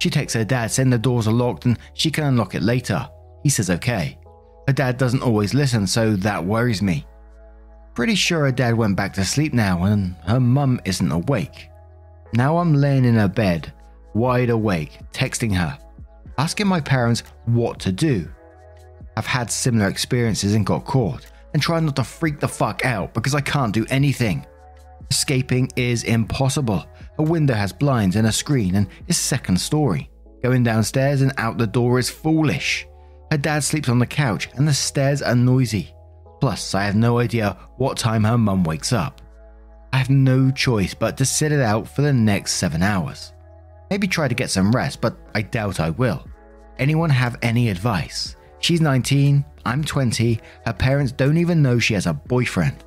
She 0.01 0.09
texts 0.09 0.35
her 0.35 0.43
dad 0.43 0.71
saying 0.71 0.89
the 0.89 0.97
doors 0.97 1.27
are 1.27 1.31
locked 1.31 1.65
and 1.65 1.77
she 1.93 2.09
can 2.09 2.23
unlock 2.23 2.55
it 2.55 2.63
later. 2.63 3.07
He 3.43 3.49
says 3.49 3.69
okay. 3.69 4.17
Her 4.65 4.73
dad 4.73 4.97
doesn't 4.97 5.21
always 5.21 5.53
listen, 5.53 5.85
so 5.85 6.15
that 6.15 6.43
worries 6.43 6.81
me. 6.81 7.05
Pretty 7.93 8.15
sure 8.15 8.45
her 8.45 8.51
dad 8.51 8.73
went 8.73 8.95
back 8.95 9.13
to 9.13 9.23
sleep 9.23 9.53
now 9.53 9.83
and 9.83 10.15
her 10.25 10.39
mum 10.39 10.81
isn't 10.85 11.11
awake. 11.11 11.69
Now 12.33 12.57
I'm 12.57 12.73
laying 12.73 13.05
in 13.05 13.13
her 13.13 13.27
bed, 13.27 13.71
wide 14.15 14.49
awake, 14.49 14.97
texting 15.13 15.55
her, 15.55 15.77
asking 16.39 16.65
my 16.65 16.81
parents 16.81 17.21
what 17.45 17.77
to 17.81 17.91
do. 17.91 18.27
I've 19.15 19.27
had 19.27 19.51
similar 19.51 19.87
experiences 19.87 20.55
and 20.55 20.65
got 20.65 20.83
caught, 20.83 21.27
and 21.53 21.61
try 21.61 21.79
not 21.79 21.95
to 21.97 22.03
freak 22.03 22.39
the 22.39 22.47
fuck 22.47 22.85
out 22.85 23.13
because 23.13 23.35
I 23.35 23.41
can't 23.41 23.71
do 23.71 23.85
anything. 23.91 24.47
Escaping 25.11 25.69
is 25.75 26.05
impossible. 26.05 26.87
A 27.17 27.23
window 27.23 27.53
has 27.53 27.73
blinds 27.73 28.15
and 28.15 28.27
a 28.27 28.31
screen 28.31 28.75
and 28.75 28.87
is 29.07 29.17
second 29.17 29.59
story. 29.59 30.09
Going 30.41 30.63
downstairs 30.63 31.21
and 31.21 31.33
out 31.37 31.57
the 31.57 31.67
door 31.67 31.99
is 31.99 32.09
foolish. 32.09 32.87
Her 33.29 33.37
dad 33.37 33.63
sleeps 33.63 33.89
on 33.89 33.99
the 33.99 34.05
couch 34.05 34.49
and 34.55 34.67
the 34.67 34.73
stairs 34.73 35.21
are 35.21 35.35
noisy. 35.35 35.93
Plus, 36.39 36.73
I 36.73 36.83
have 36.83 36.95
no 36.95 37.19
idea 37.19 37.57
what 37.77 37.97
time 37.97 38.23
her 38.23 38.37
mum 38.37 38.63
wakes 38.63 38.91
up. 38.91 39.21
I 39.93 39.97
have 39.97 40.09
no 40.09 40.49
choice 40.51 40.93
but 40.93 41.17
to 41.17 41.25
sit 41.25 41.51
it 41.51 41.61
out 41.61 41.87
for 41.87 42.01
the 42.01 42.13
next 42.13 42.53
seven 42.53 42.81
hours. 42.81 43.33
Maybe 43.89 44.07
try 44.07 44.27
to 44.27 44.35
get 44.35 44.49
some 44.49 44.71
rest, 44.71 45.01
but 45.01 45.17
I 45.35 45.41
doubt 45.41 45.79
I 45.79 45.89
will. 45.91 46.25
Anyone 46.79 47.09
have 47.09 47.37
any 47.41 47.69
advice? 47.69 48.35
She's 48.59 48.81
19, 48.81 49.45
I'm 49.65 49.83
20, 49.83 50.39
her 50.65 50.73
parents 50.73 51.11
don't 51.11 51.37
even 51.37 51.61
know 51.61 51.77
she 51.77 51.93
has 51.93 52.07
a 52.07 52.13
boyfriend. 52.13 52.83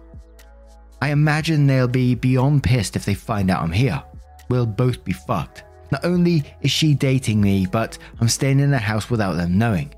I 1.01 1.11
imagine 1.11 1.67
they'll 1.67 1.87
be 1.87 2.15
beyond 2.15 2.65
pissed 2.65 2.97
if 2.97 3.05
they 3.05 3.15
find 3.15 3.51
out 3.51 3.63
I'm 3.63 3.73
here. 3.73 4.03
We'll 4.49 4.67
both 4.67 5.05
be 5.05 5.13
fucked. 5.13 5.65
Not 5.91 6.05
only 6.05 6.43
is 6.61 6.71
she 6.71 6.95
dating 6.95 7.41
me, 7.41 7.67
but 7.67 7.99
I'm 8.21 8.29
staying 8.29 8.61
in 8.61 8.71
the 8.71 8.79
house 8.79 9.11
without 9.11 9.35
them 9.37 9.59
knowing. 9.59 9.95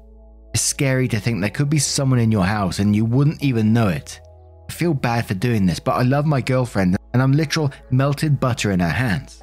It's 0.53 0.63
scary 0.63 1.09
to 1.09 1.21
think 1.21 1.41
there 1.41 1.51
could 1.51 1.71
be 1.71 1.79
someone 1.79 2.19
in 2.19 2.33
your 2.33 2.45
house 2.45 2.79
and 2.79 2.95
you 2.95 3.05
wouldn't 3.05 3.43
even 3.43 3.73
know 3.73 3.89
it. 3.89 4.21
I 4.69 4.73
feel 4.73 4.95
bad 4.95 5.27
for 5.27 5.35
doing 5.35 5.67
this, 5.67 5.79
but 5.79 5.93
I 5.93 6.03
love 6.03 6.27
my 6.27 6.41
girlfriend 6.41 6.97
and 7.13 7.23
I'm 7.23 7.33
literal 7.33 7.73
melted 7.91 8.41
butter 8.41 8.73
in 8.73 8.81
her 8.81 8.89
hands. 8.89 9.43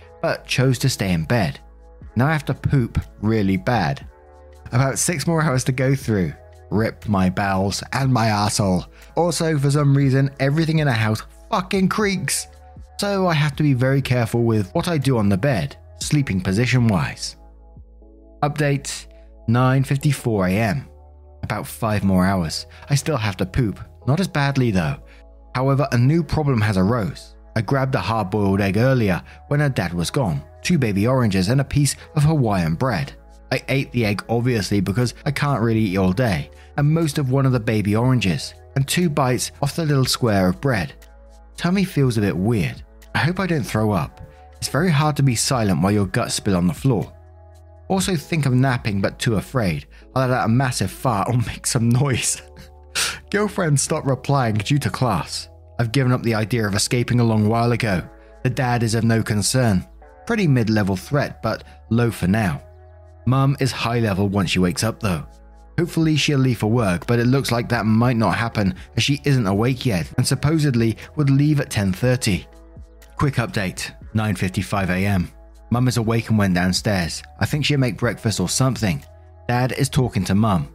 but 0.21 0.45
chose 0.45 0.77
to 0.79 0.89
stay 0.89 1.11
in 1.11 1.25
bed. 1.25 1.59
Now 2.15 2.27
I 2.27 2.33
have 2.33 2.45
to 2.45 2.53
poop 2.53 2.99
really 3.21 3.57
bad. 3.57 4.05
About 4.71 4.99
six 4.99 5.27
more 5.27 5.41
hours 5.41 5.63
to 5.65 5.71
go 5.71 5.95
through. 5.95 6.33
Rip 6.69 7.07
my 7.07 7.29
bowels 7.29 7.83
and 7.91 8.13
my 8.13 8.27
asshole. 8.27 8.85
Also, 9.15 9.57
for 9.57 9.69
some 9.69 9.95
reason, 9.95 10.29
everything 10.39 10.79
in 10.79 10.87
the 10.87 10.93
house 10.93 11.21
fucking 11.49 11.89
creaks. 11.89 12.47
So 12.97 13.27
I 13.27 13.33
have 13.33 13.55
to 13.57 13.63
be 13.63 13.73
very 13.73 14.01
careful 14.01 14.43
with 14.43 14.71
what 14.73 14.87
I 14.87 14.97
do 14.97 15.17
on 15.17 15.27
the 15.27 15.37
bed, 15.37 15.75
sleeping 15.99 16.39
position 16.39 16.87
wise. 16.87 17.35
Update 18.43 19.07
9:54 19.49 20.51
a.m. 20.51 20.87
About 21.43 21.67
5 21.67 22.03
more 22.03 22.25
hours. 22.25 22.67
I 22.89 22.95
still 22.95 23.17
have 23.17 23.35
to 23.37 23.45
poop. 23.45 23.79
Not 24.07 24.19
as 24.19 24.27
badly 24.27 24.71
though. 24.71 24.97
However, 25.55 25.87
a 25.91 25.97
new 25.97 26.23
problem 26.23 26.61
has 26.61 26.77
arose. 26.77 27.35
I 27.55 27.61
grabbed 27.61 27.95
a 27.95 27.99
hard 27.99 28.29
boiled 28.29 28.61
egg 28.61 28.77
earlier 28.77 29.21
when 29.47 29.59
her 29.59 29.69
dad 29.69 29.93
was 29.93 30.09
gone, 30.09 30.43
two 30.61 30.77
baby 30.77 31.07
oranges, 31.07 31.49
and 31.49 31.61
a 31.61 31.65
piece 31.65 31.95
of 32.15 32.23
Hawaiian 32.23 32.75
bread. 32.75 33.13
I 33.51 33.61
ate 33.67 33.91
the 33.91 34.05
egg 34.05 34.23
obviously 34.29 34.79
because 34.79 35.13
I 35.25 35.31
can't 35.31 35.61
really 35.61 35.81
eat 35.81 35.97
all 35.97 36.13
day, 36.13 36.49
and 36.77 36.89
most 36.89 37.17
of 37.17 37.31
one 37.31 37.45
of 37.45 37.51
the 37.51 37.59
baby 37.59 37.95
oranges, 37.95 38.53
and 38.75 38.87
two 38.87 39.09
bites 39.09 39.51
off 39.61 39.75
the 39.75 39.85
little 39.85 40.05
square 40.05 40.47
of 40.47 40.61
bread. 40.61 40.93
Tummy 41.57 41.83
feels 41.83 42.17
a 42.17 42.21
bit 42.21 42.35
weird. 42.35 42.81
I 43.13 43.19
hope 43.19 43.39
I 43.39 43.47
don't 43.47 43.63
throw 43.63 43.91
up. 43.91 44.21
It's 44.55 44.69
very 44.69 44.91
hard 44.91 45.17
to 45.17 45.23
be 45.23 45.35
silent 45.35 45.81
while 45.81 45.91
your 45.91 46.05
guts 46.05 46.35
spill 46.35 46.55
on 46.55 46.67
the 46.67 46.73
floor. 46.73 47.11
Also 47.87 48.15
think 48.15 48.45
of 48.45 48.53
napping 48.53 49.01
but 49.01 49.19
too 49.19 49.35
afraid. 49.35 49.85
I'll 50.15 50.27
let 50.27 50.37
out 50.37 50.45
a 50.45 50.49
massive 50.49 50.91
fart 50.91 51.27
or 51.27 51.37
make 51.47 51.67
some 51.67 51.89
noise. 51.89 52.41
Girlfriend 53.29 53.79
stopped 53.79 54.07
replying 54.07 54.55
due 54.55 54.79
to 54.79 54.89
class. 54.89 55.49
I've 55.81 55.91
given 55.91 56.11
up 56.11 56.21
the 56.21 56.35
idea 56.35 56.67
of 56.67 56.75
escaping 56.75 57.19
a 57.19 57.23
long 57.23 57.49
while 57.49 57.71
ago. 57.71 58.07
The 58.43 58.51
dad 58.51 58.83
is 58.83 58.93
of 58.93 59.03
no 59.03 59.23
concern. 59.23 59.83
Pretty 60.27 60.45
mid 60.45 60.69
level 60.69 60.95
threat, 60.95 61.41
but 61.41 61.63
low 61.89 62.11
for 62.11 62.27
now. 62.27 62.61
Mum 63.25 63.57
is 63.59 63.71
high 63.71 63.97
level 63.97 64.29
once 64.29 64.51
she 64.51 64.59
wakes 64.59 64.83
up 64.83 64.99
though. 64.99 65.25
Hopefully 65.79 66.17
she'll 66.17 66.37
leave 66.37 66.59
for 66.59 66.69
work, 66.69 67.07
but 67.07 67.17
it 67.17 67.25
looks 67.25 67.51
like 67.51 67.67
that 67.69 67.87
might 67.87 68.15
not 68.15 68.35
happen 68.35 68.75
as 68.95 69.01
she 69.01 69.21
isn't 69.23 69.47
awake 69.47 69.83
yet 69.83 70.07
and 70.17 70.27
supposedly 70.27 70.97
would 71.15 71.31
leave 71.31 71.59
at 71.59 71.71
10:30. 71.71 72.45
Quick 73.15 73.37
update, 73.37 73.91
9:55 74.13 74.89
a.m. 74.91 75.31
Mum 75.71 75.87
is 75.87 75.97
awake 75.97 76.29
and 76.29 76.37
went 76.37 76.53
downstairs. 76.53 77.23
I 77.39 77.47
think 77.47 77.65
she'll 77.65 77.79
make 77.79 77.97
breakfast 77.97 78.39
or 78.39 78.49
something. 78.49 79.03
Dad 79.47 79.71
is 79.71 79.89
talking 79.89 80.25
to 80.25 80.35
Mum. 80.35 80.69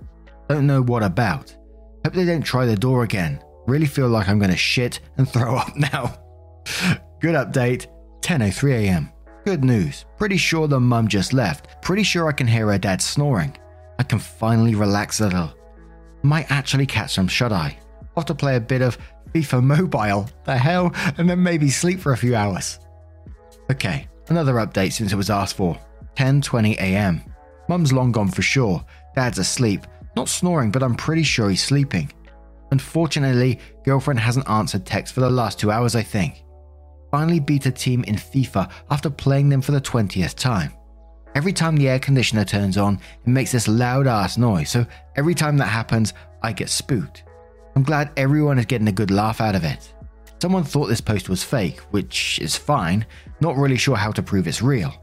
Don't 0.49 0.67
know 0.67 0.83
what 0.83 1.05
about. 1.05 1.55
Hope 2.05 2.15
they 2.15 2.25
don't 2.25 2.43
try 2.43 2.67
the 2.67 2.75
door 2.75 3.05
again. 3.05 3.39
Really 3.67 3.87
feel 3.87 4.09
like 4.09 4.29
I'm 4.29 4.39
going 4.39 4.51
to 4.51 4.57
shit 4.57 5.01
and 5.17 5.29
throw 5.33 5.57
up 5.57 5.77
now. 5.77 6.15
Good 7.21 7.35
update, 7.35 7.87
10:03 8.21 8.73
a.m. 8.73 9.13
Good 9.45 9.65
news. 9.65 10.05
Pretty 10.19 10.37
sure 10.37 10.67
the 10.67 10.81
mum 10.81 11.07
just 11.07 11.33
left. 11.33 11.81
Pretty 11.83 12.03
sure 12.03 12.29
I 12.29 12.33
can 12.33 12.47
hear 12.47 12.67
her 12.71 12.79
dad 12.79 13.01
snoring. 13.01 13.57
I 13.99 14.03
can 14.03 14.19
finally 14.19 14.75
relax 14.75 15.21
a 15.21 15.25
little. 15.25 15.55
Might 16.23 16.51
actually 16.51 16.87
catch 16.87 17.15
some 17.15 17.29
shut 17.29 17.53
eye. 17.53 17.79
Off 18.17 18.27
to 18.27 18.35
play 18.35 18.57
a 18.57 18.61
bit 18.61 18.83
of 18.83 18.99
FIFA 19.33 19.63
Mobile, 19.63 20.29
the 20.45 20.57
hell, 20.57 20.93
and 21.17 21.29
then 21.31 21.43
maybe 21.43 21.69
sleep 21.71 22.01
for 22.01 22.13
a 22.13 22.17
few 22.17 22.35
hours. 22.35 22.81
Okay, 23.71 24.09
another 24.29 24.55
update 24.55 24.93
since 24.93 25.13
it 25.13 25.17
was 25.17 25.31
asked 25.31 25.57
for. 25.57 25.79
10:20 26.17 26.75
a.m. 26.79 27.23
Mum's 27.69 27.93
long 27.93 28.13
gone 28.13 28.29
for 28.29 28.43
sure. 28.43 28.85
Dad's 29.15 29.39
asleep. 29.39 29.87
Not 30.17 30.29
snoring, 30.29 30.71
but 30.71 30.83
I'm 30.83 30.95
pretty 30.95 31.23
sure 31.23 31.51
he's 31.51 31.63
sleeping. 31.63 32.11
Unfortunately, 32.71 33.59
girlfriend 33.85 34.21
hasn't 34.21 34.49
answered 34.49 34.85
text 34.85 35.15
for 35.15 35.21
the 35.21 35.31
last 35.31 35.59
2 35.61 35.71
hours, 35.71 35.95
I 35.95 36.03
think. 36.03 36.43
Finally 37.11 37.41
beat 37.41 37.67
a 37.67 37.71
team 37.71 38.05
in 38.05 38.17
FIFA 38.17 38.71
after 38.91 39.09
playing 39.09 39.49
them 39.49 39.63
for 39.63 39.73
the 39.73 39.81
20th 39.81 40.35
time. 40.35 40.73
Every 41.35 41.53
time 41.53 41.77
the 41.77 41.89
air 41.89 41.99
conditioner 41.99 42.45
turns 42.45 42.77
on, 42.79 42.95
it 42.95 43.29
makes 43.29 43.53
this 43.53 43.69
loud 43.69 44.07
ass 44.07 44.39
noise, 44.39 44.71
so 44.71 44.87
every 45.17 45.35
time 45.35 45.57
that 45.59 45.67
happens, 45.67 46.15
I 46.43 46.53
get 46.53 46.69
spooked. 46.69 47.25
I'm 47.75 47.83
glad 47.83 48.11
everyone 48.17 48.59
is 48.59 48.67
getting 48.67 48.89
a 48.89 48.93
good 48.93 49.11
laugh 49.11 49.41
out 49.41 49.55
of 49.55 49.65
it. 49.65 49.93
Someone 50.41 50.65
thought 50.65 50.87
this 50.87 51.01
post 51.01 51.29
was 51.29 51.45
fake, 51.45 51.79
which 51.91 52.39
is 52.41 52.57
fine, 52.57 53.07
not 53.41 53.57
really 53.57 53.77
sure 53.77 53.97
how 53.97 54.13
to 54.13 54.23
prove 54.23 54.49
it's 54.49 54.63
real. 54.63 54.95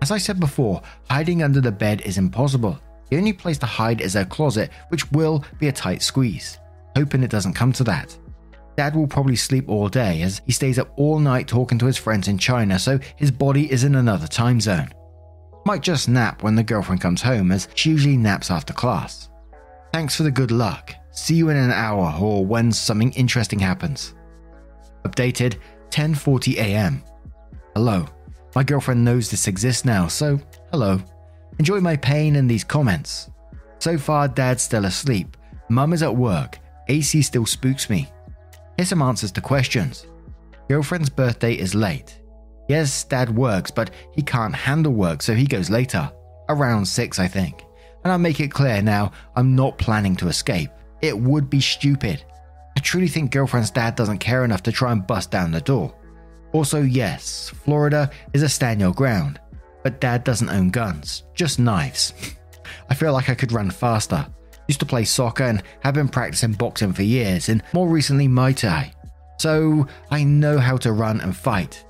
As 0.00 0.10
I 0.10 0.18
said 0.18 0.40
before, 0.40 0.82
hiding 1.08 1.42
under 1.42 1.60
the 1.60 1.70
bed 1.70 2.00
is 2.00 2.18
impossible. 2.18 2.78
The 3.08 3.16
only 3.16 3.32
place 3.32 3.58
to 3.58 3.66
hide 3.66 4.00
is 4.00 4.16
a 4.16 4.24
closet, 4.24 4.70
which 4.88 5.10
will 5.12 5.44
be 5.58 5.68
a 5.68 5.72
tight 5.72 6.02
squeeze. 6.02 6.58
Hoping 6.96 7.22
it 7.22 7.30
doesn't 7.30 7.54
come 7.54 7.72
to 7.72 7.84
that. 7.84 8.16
Dad 8.76 8.96
will 8.96 9.06
probably 9.06 9.36
sleep 9.36 9.68
all 9.68 9.88
day 9.88 10.22
as 10.22 10.40
he 10.46 10.52
stays 10.52 10.78
up 10.78 10.92
all 10.96 11.18
night 11.18 11.46
talking 11.46 11.78
to 11.78 11.86
his 11.86 11.98
friends 11.98 12.28
in 12.28 12.38
China, 12.38 12.78
so 12.78 12.98
his 13.16 13.30
body 13.30 13.70
is 13.70 13.84
in 13.84 13.94
another 13.96 14.26
time 14.26 14.60
zone. 14.60 14.90
Might 15.64 15.82
just 15.82 16.08
nap 16.08 16.42
when 16.42 16.54
the 16.54 16.62
girlfriend 16.62 17.00
comes 17.00 17.22
home, 17.22 17.52
as 17.52 17.68
she 17.74 17.90
usually 17.90 18.16
naps 18.16 18.50
after 18.50 18.72
class. 18.72 19.28
Thanks 19.92 20.16
for 20.16 20.22
the 20.22 20.30
good 20.30 20.50
luck. 20.50 20.94
See 21.12 21.34
you 21.34 21.50
in 21.50 21.56
an 21.56 21.70
hour 21.70 22.16
or 22.18 22.44
when 22.44 22.72
something 22.72 23.12
interesting 23.12 23.58
happens. 23.58 24.14
Updated 25.04 25.58
10:40 25.90 26.56
a.m. 26.56 27.02
Hello. 27.74 28.06
My 28.54 28.64
girlfriend 28.64 29.04
knows 29.04 29.30
this 29.30 29.48
exists 29.48 29.84
now, 29.84 30.08
so 30.08 30.40
hello. 30.70 31.00
Enjoy 31.58 31.80
my 31.80 31.96
pain 31.96 32.36
and 32.36 32.50
these 32.50 32.64
comments. 32.64 33.30
So 33.78 33.98
far, 33.98 34.28
dad's 34.28 34.62
still 34.62 34.86
asleep. 34.86 35.36
Mum 35.68 35.92
is 35.92 36.02
at 36.02 36.14
work. 36.14 36.58
AC 36.88 37.22
still 37.22 37.46
spooks 37.46 37.88
me. 37.88 38.08
Here's 38.76 38.88
some 38.88 39.02
answers 39.02 39.32
to 39.32 39.40
questions. 39.40 40.06
Girlfriend's 40.68 41.10
birthday 41.10 41.54
is 41.54 41.74
late. 41.74 42.20
Yes, 42.68 43.04
dad 43.04 43.34
works, 43.34 43.70
but 43.70 43.90
he 44.12 44.22
can't 44.22 44.54
handle 44.54 44.92
work, 44.92 45.22
so 45.22 45.34
he 45.34 45.46
goes 45.46 45.70
later. 45.70 46.10
Around 46.48 46.86
6, 46.86 47.18
I 47.18 47.28
think. 47.28 47.64
And 48.02 48.12
I'll 48.12 48.18
make 48.18 48.40
it 48.40 48.50
clear 48.50 48.82
now, 48.82 49.12
I'm 49.36 49.54
not 49.54 49.78
planning 49.78 50.16
to 50.16 50.28
escape. 50.28 50.70
It 51.00 51.18
would 51.18 51.50
be 51.50 51.60
stupid. 51.60 52.24
I 52.76 52.80
truly 52.80 53.08
think 53.08 53.30
girlfriend's 53.30 53.70
dad 53.70 53.96
doesn't 53.96 54.18
care 54.18 54.44
enough 54.44 54.62
to 54.64 54.72
try 54.72 54.92
and 54.92 55.06
bust 55.06 55.30
down 55.30 55.50
the 55.50 55.60
door. 55.60 55.94
Also, 56.52 56.82
yes, 56.82 57.50
Florida 57.50 58.10
is 58.32 58.42
a 58.42 58.48
stand 58.48 58.80
your 58.80 58.92
ground, 58.92 59.40
but 59.82 60.00
dad 60.00 60.24
doesn't 60.24 60.50
own 60.50 60.70
guns, 60.70 61.24
just 61.34 61.58
knives. 61.58 62.12
I 62.90 62.94
feel 62.94 63.12
like 63.12 63.28
I 63.28 63.34
could 63.34 63.52
run 63.52 63.70
faster. 63.70 64.26
Used 64.72 64.80
to 64.80 64.86
play 64.86 65.04
soccer 65.04 65.44
and 65.44 65.62
have 65.80 65.92
been 65.92 66.08
practicing 66.08 66.54
boxing 66.54 66.94
for 66.94 67.02
years, 67.02 67.50
and 67.50 67.62
more 67.74 67.90
recently 67.90 68.26
Muay 68.26 68.56
Thai. 68.56 68.94
So 69.38 69.86
I 70.10 70.24
know 70.24 70.56
how 70.56 70.78
to 70.78 70.92
run 70.92 71.20
and 71.20 71.36
fight. 71.36 71.84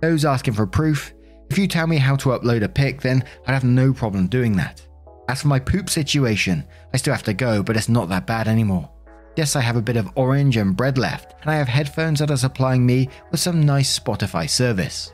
Those 0.00 0.24
asking 0.24 0.54
for 0.54 0.66
proof, 0.66 1.14
if 1.50 1.56
you 1.56 1.68
tell 1.68 1.86
me 1.86 1.98
how 1.98 2.16
to 2.16 2.30
upload 2.30 2.64
a 2.64 2.68
pic, 2.68 3.00
then 3.00 3.22
I'd 3.46 3.52
have 3.52 3.62
no 3.62 3.92
problem 3.92 4.26
doing 4.26 4.56
that. 4.56 4.84
As 5.28 5.42
for 5.42 5.46
my 5.46 5.60
poop 5.60 5.88
situation, 5.88 6.64
I 6.92 6.96
still 6.96 7.14
have 7.14 7.22
to 7.22 7.32
go, 7.32 7.62
but 7.62 7.76
it's 7.76 7.88
not 7.88 8.08
that 8.08 8.26
bad 8.26 8.48
anymore. 8.48 8.90
Yes, 9.36 9.54
I 9.54 9.60
have 9.60 9.76
a 9.76 9.80
bit 9.80 9.96
of 9.96 10.10
orange 10.16 10.56
and 10.56 10.76
bread 10.76 10.98
left, 10.98 11.36
and 11.42 11.50
I 11.52 11.54
have 11.54 11.68
headphones 11.68 12.18
that 12.18 12.32
are 12.32 12.36
supplying 12.36 12.84
me 12.84 13.08
with 13.30 13.38
some 13.38 13.64
nice 13.64 13.96
Spotify 13.96 14.50
service. 14.50 15.12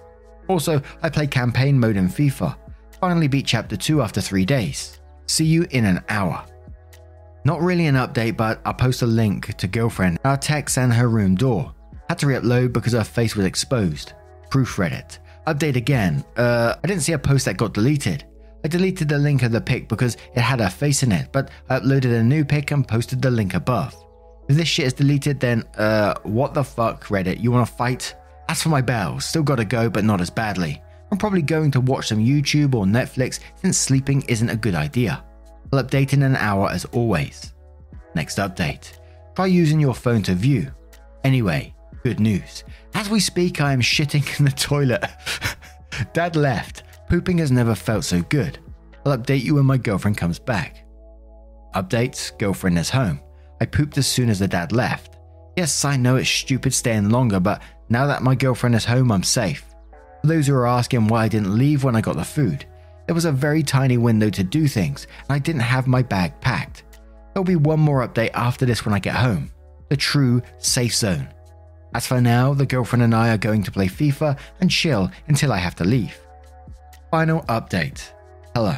Also, 0.48 0.80
I 1.02 1.10
play 1.10 1.26
campaign 1.26 1.78
mode 1.78 1.98
in 1.98 2.08
FIFA. 2.08 2.56
Finally 3.02 3.28
beat 3.28 3.44
chapter 3.44 3.76
2 3.76 4.00
after 4.00 4.22
3 4.22 4.46
days. 4.46 4.98
See 5.26 5.44
you 5.44 5.66
in 5.72 5.84
an 5.84 6.02
hour. 6.08 6.46
Not 7.44 7.60
really 7.60 7.86
an 7.86 7.96
update, 7.96 8.36
but 8.36 8.60
I'll 8.64 8.74
post 8.74 9.02
a 9.02 9.06
link 9.06 9.56
to 9.56 9.66
girlfriend, 9.66 10.18
our 10.24 10.36
text 10.36 10.78
and 10.78 10.92
her 10.92 11.08
room 11.08 11.34
door. 11.34 11.74
Had 12.08 12.18
to 12.20 12.26
re-upload 12.26 12.72
because 12.72 12.92
her 12.92 13.02
face 13.02 13.34
was 13.34 13.46
exposed. 13.46 14.12
Proofread 14.48 14.92
it. 14.92 15.18
Update 15.46 15.76
again. 15.76 16.24
Uh, 16.36 16.76
I 16.82 16.86
didn't 16.86 17.02
see 17.02 17.14
a 17.14 17.18
post 17.18 17.46
that 17.46 17.56
got 17.56 17.74
deleted. 17.74 18.24
I 18.64 18.68
deleted 18.68 19.08
the 19.08 19.18
link 19.18 19.42
of 19.42 19.50
the 19.50 19.60
pic 19.60 19.88
because 19.88 20.16
it 20.34 20.40
had 20.40 20.60
her 20.60 20.70
face 20.70 21.02
in 21.02 21.10
it, 21.10 21.30
but 21.32 21.50
I 21.68 21.80
uploaded 21.80 22.16
a 22.16 22.22
new 22.22 22.44
pic 22.44 22.70
and 22.70 22.86
posted 22.86 23.20
the 23.20 23.30
link 23.30 23.54
above. 23.54 23.92
If 24.48 24.56
this 24.56 24.68
shit 24.68 24.86
is 24.86 24.92
deleted, 24.92 25.40
then, 25.40 25.64
uh, 25.78 26.14
what 26.22 26.54
the 26.54 26.62
fuck, 26.62 27.06
Reddit? 27.06 27.40
You 27.40 27.50
wanna 27.50 27.66
fight? 27.66 28.14
As 28.48 28.62
for 28.62 28.68
my 28.68 28.82
bells, 28.82 29.24
still 29.24 29.42
gotta 29.42 29.64
go, 29.64 29.90
but 29.90 30.04
not 30.04 30.20
as 30.20 30.30
badly. 30.30 30.80
I'm 31.10 31.18
probably 31.18 31.42
going 31.42 31.72
to 31.72 31.80
watch 31.80 32.08
some 32.08 32.18
YouTube 32.18 32.74
or 32.74 32.84
Netflix 32.84 33.40
since 33.56 33.78
sleeping 33.78 34.22
isn't 34.28 34.48
a 34.48 34.56
good 34.56 34.74
idea. 34.76 35.24
I'll 35.72 35.82
update 35.82 36.12
in 36.12 36.22
an 36.22 36.36
hour 36.36 36.68
as 36.68 36.84
always. 36.86 37.54
Next 38.14 38.38
update. 38.38 38.98
Try 39.34 39.46
using 39.46 39.80
your 39.80 39.94
phone 39.94 40.22
to 40.24 40.34
view. 40.34 40.70
Anyway, 41.24 41.74
good 42.02 42.20
news. 42.20 42.64
As 42.94 43.08
we 43.08 43.20
speak, 43.20 43.60
I 43.60 43.72
am 43.72 43.80
shitting 43.80 44.38
in 44.38 44.44
the 44.44 44.50
toilet. 44.50 45.04
Dad 46.12 46.36
left. 46.36 46.82
Pooping 47.08 47.38
has 47.38 47.50
never 47.50 47.74
felt 47.74 48.04
so 48.04 48.20
good. 48.22 48.58
I'll 49.06 49.16
update 49.16 49.42
you 49.42 49.54
when 49.54 49.64
my 49.64 49.78
girlfriend 49.78 50.18
comes 50.18 50.38
back. 50.38 50.84
Updates 51.74 52.36
girlfriend 52.38 52.78
is 52.78 52.90
home. 52.90 53.20
I 53.60 53.64
pooped 53.64 53.96
as 53.96 54.06
soon 54.06 54.28
as 54.28 54.40
the 54.40 54.48
dad 54.48 54.72
left. 54.72 55.16
Yes, 55.56 55.84
I 55.84 55.96
know 55.96 56.16
it's 56.16 56.28
stupid 56.28 56.74
staying 56.74 57.10
longer, 57.10 57.40
but 57.40 57.62
now 57.88 58.06
that 58.06 58.22
my 58.22 58.34
girlfriend 58.34 58.74
is 58.74 58.84
home, 58.84 59.10
I'm 59.10 59.22
safe. 59.22 59.64
For 60.20 60.26
those 60.26 60.46
who 60.46 60.54
are 60.54 60.66
asking 60.66 61.06
why 61.06 61.24
I 61.24 61.28
didn't 61.28 61.56
leave 61.56 61.84
when 61.84 61.96
I 61.96 62.00
got 62.00 62.16
the 62.16 62.24
food, 62.24 62.66
there 63.06 63.14
was 63.14 63.24
a 63.24 63.32
very 63.32 63.62
tiny 63.62 63.98
window 63.98 64.30
to 64.30 64.44
do 64.44 64.68
things, 64.68 65.06
and 65.28 65.30
I 65.30 65.38
didn't 65.38 65.62
have 65.62 65.86
my 65.86 66.02
bag 66.02 66.40
packed. 66.40 66.84
There'll 67.32 67.44
be 67.44 67.56
one 67.56 67.80
more 67.80 68.06
update 68.06 68.30
after 68.34 68.66
this 68.66 68.84
when 68.84 68.94
I 68.94 68.98
get 68.98 69.16
home 69.16 69.50
the 69.88 69.96
true 69.96 70.40
safe 70.56 70.94
zone. 70.94 71.28
As 71.94 72.06
for 72.06 72.18
now, 72.18 72.54
the 72.54 72.64
girlfriend 72.64 73.02
and 73.02 73.14
I 73.14 73.34
are 73.34 73.36
going 73.36 73.62
to 73.64 73.70
play 73.70 73.88
FIFA 73.88 74.38
and 74.60 74.70
chill 74.70 75.10
until 75.28 75.52
I 75.52 75.58
have 75.58 75.74
to 75.74 75.84
leave. 75.84 76.18
Final 77.10 77.42
update. 77.42 78.10
Hello. 78.54 78.76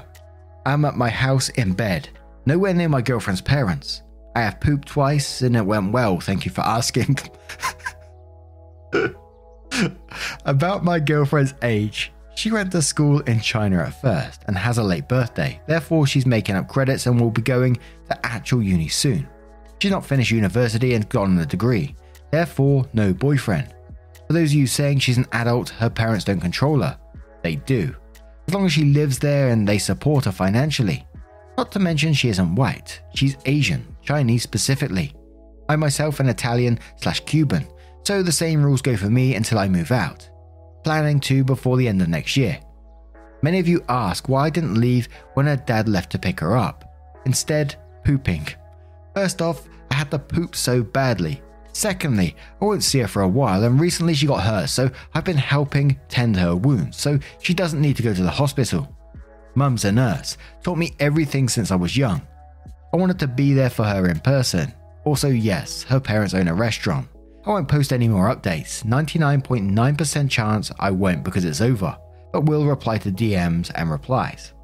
I'm 0.66 0.84
at 0.84 0.96
my 0.96 1.10
house 1.10 1.50
in 1.50 1.72
bed, 1.74 2.08
nowhere 2.46 2.74
near 2.74 2.88
my 2.88 3.00
girlfriend's 3.00 3.40
parents. 3.40 4.02
I 4.34 4.40
have 4.40 4.58
pooped 4.60 4.88
twice 4.88 5.40
and 5.42 5.56
it 5.56 5.64
went 5.64 5.92
well, 5.92 6.18
thank 6.18 6.44
you 6.44 6.50
for 6.50 6.62
asking. 6.62 7.16
About 10.44 10.82
my 10.82 10.98
girlfriend's 10.98 11.54
age. 11.62 12.12
She 12.36 12.50
went 12.50 12.72
to 12.72 12.82
school 12.82 13.20
in 13.20 13.40
China 13.40 13.78
at 13.78 14.00
first 14.00 14.42
and 14.46 14.56
has 14.56 14.78
a 14.78 14.82
late 14.82 15.08
birthday, 15.08 15.60
therefore, 15.66 16.06
she's 16.06 16.26
making 16.26 16.56
up 16.56 16.68
credits 16.68 17.06
and 17.06 17.20
will 17.20 17.30
be 17.30 17.42
going 17.42 17.78
to 18.08 18.26
actual 18.26 18.62
uni 18.62 18.88
soon. 18.88 19.28
She's 19.80 19.90
not 19.90 20.04
finished 20.04 20.30
university 20.30 20.94
and 20.94 21.08
gotten 21.08 21.38
a 21.38 21.46
degree, 21.46 21.94
therefore, 22.30 22.86
no 22.92 23.12
boyfriend. 23.14 23.74
For 24.26 24.32
those 24.32 24.50
of 24.50 24.54
you 24.54 24.66
saying 24.66 24.98
she's 24.98 25.18
an 25.18 25.26
adult, 25.32 25.68
her 25.70 25.90
parents 25.90 26.24
don't 26.24 26.40
control 26.40 26.80
her, 26.80 26.98
they 27.42 27.56
do. 27.56 27.94
As 28.48 28.54
long 28.54 28.66
as 28.66 28.72
she 28.72 28.84
lives 28.84 29.18
there 29.18 29.48
and 29.48 29.66
they 29.66 29.78
support 29.78 30.24
her 30.24 30.32
financially. 30.32 31.06
Not 31.56 31.70
to 31.72 31.78
mention 31.78 32.12
she 32.12 32.30
isn't 32.30 32.56
white, 32.56 33.00
she's 33.14 33.36
Asian, 33.46 33.96
Chinese 34.02 34.42
specifically. 34.42 35.14
I 35.68 35.76
myself 35.76 36.20
am 36.20 36.28
Italian 36.28 36.78
slash 36.96 37.20
Cuban, 37.20 37.66
So 38.04 38.22
the 38.22 38.32
same 38.32 38.62
rules 38.62 38.82
go 38.82 38.96
for 38.96 39.08
me 39.08 39.34
until 39.34 39.58
I 39.58 39.68
move 39.68 39.90
out. 39.90 40.28
Planning 40.84 41.20
to 41.20 41.44
before 41.44 41.78
the 41.78 41.88
end 41.88 42.02
of 42.02 42.08
next 42.08 42.36
year. 42.36 42.60
Many 43.42 43.58
of 43.58 43.66
you 43.66 43.82
ask 43.88 44.28
why 44.28 44.44
I 44.44 44.50
didn't 44.50 44.80
leave 44.80 45.08
when 45.32 45.46
her 45.46 45.56
dad 45.56 45.88
left 45.88 46.12
to 46.12 46.18
pick 46.18 46.40
her 46.40 46.56
up. 46.56 46.84
Instead, 47.24 47.76
pooping. 48.04 48.46
First 49.14 49.40
off, 49.40 49.66
I 49.90 49.94
had 49.94 50.10
to 50.10 50.18
poop 50.18 50.54
so 50.54 50.82
badly. 50.82 51.42
Secondly, 51.72 52.36
I 52.60 52.64
won't 52.66 52.84
see 52.84 52.98
her 53.00 53.08
for 53.08 53.22
a 53.22 53.28
while, 53.28 53.64
and 53.64 53.80
recently 53.80 54.14
she 54.14 54.26
got 54.26 54.42
hurt, 54.44 54.68
so 54.68 54.90
I've 55.14 55.24
been 55.24 55.38
helping 55.38 55.98
tend 56.08 56.36
her 56.36 56.54
wounds, 56.54 56.98
so 56.98 57.18
she 57.40 57.54
doesn't 57.54 57.80
need 57.80 57.96
to 57.96 58.02
go 58.02 58.12
to 58.12 58.22
the 58.22 58.30
hospital. 58.30 58.94
Mum's 59.54 59.84
a 59.84 59.92
nurse, 59.92 60.36
taught 60.62 60.78
me 60.78 60.94
everything 61.00 61.48
since 61.48 61.70
I 61.70 61.76
was 61.76 61.96
young. 61.96 62.20
I 62.92 62.96
wanted 62.96 63.18
to 63.20 63.26
be 63.26 63.54
there 63.54 63.70
for 63.70 63.84
her 63.84 64.08
in 64.08 64.20
person. 64.20 64.72
Also, 65.04 65.28
yes, 65.28 65.82
her 65.84 65.98
parents 65.98 66.34
own 66.34 66.48
a 66.48 66.54
restaurant. 66.54 67.08
I 67.46 67.50
won't 67.50 67.68
post 67.68 67.92
any 67.92 68.08
more 68.08 68.34
updates. 68.34 68.84
99.9% 68.84 70.30
chance 70.30 70.72
I 70.78 70.90
won't 70.90 71.24
because 71.24 71.44
it's 71.44 71.60
over 71.60 71.96
but 72.34 72.46
will 72.46 72.66
reply 72.66 72.98
to 72.98 73.12
DMs 73.12 73.70
and 73.76 73.88
replies. 73.88 74.54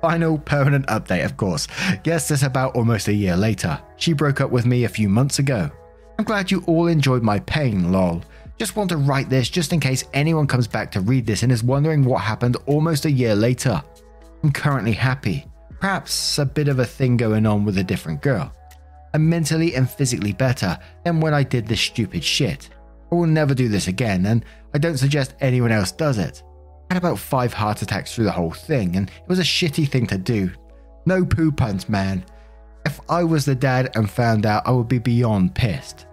Final 0.00 0.38
permanent 0.38 0.84
update, 0.88 1.24
of 1.24 1.36
course. 1.36 1.68
Guess 2.02 2.26
this 2.26 2.42
about 2.42 2.74
almost 2.74 3.06
a 3.06 3.12
year 3.12 3.36
later. 3.36 3.80
She 3.96 4.12
broke 4.12 4.40
up 4.40 4.50
with 4.50 4.66
me 4.66 4.82
a 4.82 4.88
few 4.88 5.08
months 5.08 5.38
ago. 5.38 5.70
I'm 6.18 6.24
glad 6.24 6.50
you 6.50 6.64
all 6.66 6.88
enjoyed 6.88 7.22
my 7.22 7.38
pain, 7.38 7.92
lol. 7.92 8.22
Just 8.58 8.74
want 8.74 8.90
to 8.90 8.96
write 8.96 9.30
this 9.30 9.48
just 9.48 9.72
in 9.72 9.78
case 9.78 10.02
anyone 10.14 10.48
comes 10.48 10.66
back 10.66 10.90
to 10.90 11.00
read 11.00 11.26
this 11.26 11.44
and 11.44 11.52
is 11.52 11.62
wondering 11.62 12.02
what 12.02 12.22
happened 12.22 12.56
almost 12.66 13.04
a 13.04 13.10
year 13.10 13.36
later. 13.36 13.80
I'm 14.42 14.50
currently 14.50 14.92
happy. 14.92 15.46
Perhaps 15.78 16.38
a 16.38 16.44
bit 16.44 16.66
of 16.66 16.80
a 16.80 16.84
thing 16.84 17.16
going 17.16 17.46
on 17.46 17.64
with 17.64 17.78
a 17.78 17.84
different 17.84 18.20
girl. 18.20 18.52
I'm 19.12 19.28
mentally 19.28 19.74
and 19.74 19.90
physically 19.90 20.32
better 20.32 20.78
than 21.04 21.20
when 21.20 21.34
I 21.34 21.42
did 21.42 21.66
this 21.66 21.80
stupid 21.80 22.22
shit. 22.22 22.70
I 23.10 23.14
will 23.14 23.26
never 23.26 23.54
do 23.54 23.68
this 23.68 23.88
again, 23.88 24.26
and 24.26 24.44
I 24.74 24.78
don't 24.78 24.98
suggest 24.98 25.34
anyone 25.40 25.72
else 25.72 25.90
does 25.90 26.18
it 26.18 26.42
had 26.90 26.98
about 26.98 27.18
five 27.18 27.52
heart 27.52 27.82
attacks 27.82 28.14
through 28.14 28.24
the 28.24 28.32
whole 28.32 28.50
thing, 28.50 28.96
and 28.96 29.08
it 29.08 29.28
was 29.28 29.38
a 29.38 29.42
shitty 29.42 29.88
thing 29.88 30.06
to 30.08 30.18
do. 30.18 30.50
No 31.06 31.24
poo 31.24 31.52
puns, 31.52 31.88
man. 31.88 32.24
If 32.84 33.00
I 33.08 33.22
was 33.22 33.44
the 33.44 33.54
dad 33.54 33.92
and 33.94 34.10
found 34.10 34.44
out, 34.44 34.66
I 34.66 34.72
would 34.72 34.88
be 34.88 34.98
beyond 34.98 35.54
pissed. 35.54 36.06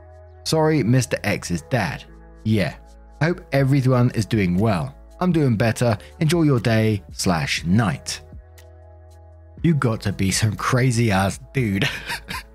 Sorry, 0.43 0.83
Mr. 0.83 1.15
X's 1.23 1.63
dad. 1.63 2.03
Yeah. 2.43 2.75
I 3.21 3.25
hope 3.25 3.45
everyone 3.51 4.11
is 4.11 4.25
doing 4.25 4.57
well. 4.57 4.95
I'm 5.19 5.31
doing 5.31 5.55
better. 5.55 5.97
Enjoy 6.19 6.43
your 6.43 6.59
day 6.59 7.03
slash 7.11 7.65
night. 7.65 8.21
You 9.63 9.73
got 9.73 10.01
to 10.01 10.13
be 10.13 10.29
some 10.29 10.55
crazy 10.55 11.09
ass 11.11 11.39
dude. 11.53 11.89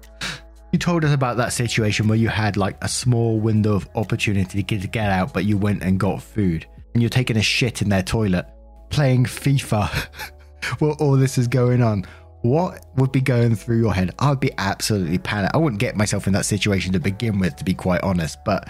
you 0.72 0.78
told 0.78 1.04
us 1.04 1.12
about 1.12 1.37
that 1.37 1.52
situation 1.52 2.08
where 2.08 2.18
you 2.18 2.28
had 2.28 2.56
like 2.56 2.82
a 2.82 2.88
small 2.88 3.38
window 3.38 3.74
of 3.74 3.88
opportunity 3.94 4.62
to 4.62 4.88
get 4.88 5.11
out, 5.11 5.32
but 5.32 5.44
you 5.44 5.58
went 5.58 5.82
and 5.82 6.00
got 6.00 6.22
food 6.22 6.66
and 6.94 7.02
you're 7.02 7.11
taking 7.11 7.37
a 7.37 7.42
shit 7.42 7.82
in 7.82 7.90
their 7.90 8.02
toilet, 8.02 8.46
playing 8.90 9.24
FIFA 9.24 10.08
while 10.78 10.96
all 10.98 11.12
this 11.12 11.38
is 11.38 11.46
going 11.46 11.82
on, 11.82 12.04
what 12.42 12.87
would 12.96 13.12
be 13.12 13.20
going 13.20 13.54
through 13.54 13.80
your 13.80 13.94
head? 13.94 14.14
I'd 14.18 14.40
be 14.40 14.50
absolutely 14.58 15.18
panicked. 15.18 15.54
I 15.54 15.58
wouldn't 15.58 15.80
get 15.80 15.96
myself 15.96 16.26
in 16.26 16.32
that 16.32 16.46
situation 16.46 16.92
to 16.92 17.00
begin 17.00 17.38
with, 17.38 17.56
to 17.56 17.64
be 17.64 17.74
quite 17.74 18.02
honest, 18.02 18.38
but 18.44 18.68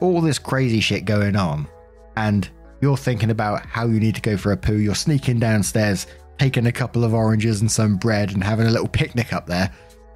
all 0.00 0.20
this 0.20 0.38
crazy 0.38 0.80
shit 0.80 1.04
going 1.04 1.36
on, 1.36 1.68
and 2.16 2.48
you're 2.80 2.96
thinking 2.96 3.30
about 3.30 3.64
how 3.66 3.86
you 3.86 4.00
need 4.00 4.14
to 4.14 4.20
go 4.20 4.36
for 4.36 4.52
a 4.52 4.56
poo, 4.56 4.76
you're 4.76 4.94
sneaking 4.94 5.38
downstairs, 5.38 6.06
taking 6.38 6.66
a 6.66 6.72
couple 6.72 7.04
of 7.04 7.12
oranges 7.12 7.60
and 7.60 7.70
some 7.70 7.96
bread 7.96 8.32
and 8.32 8.42
having 8.42 8.66
a 8.66 8.70
little 8.70 8.88
picnic 8.88 9.32
up 9.32 9.46
there, 9.46 9.70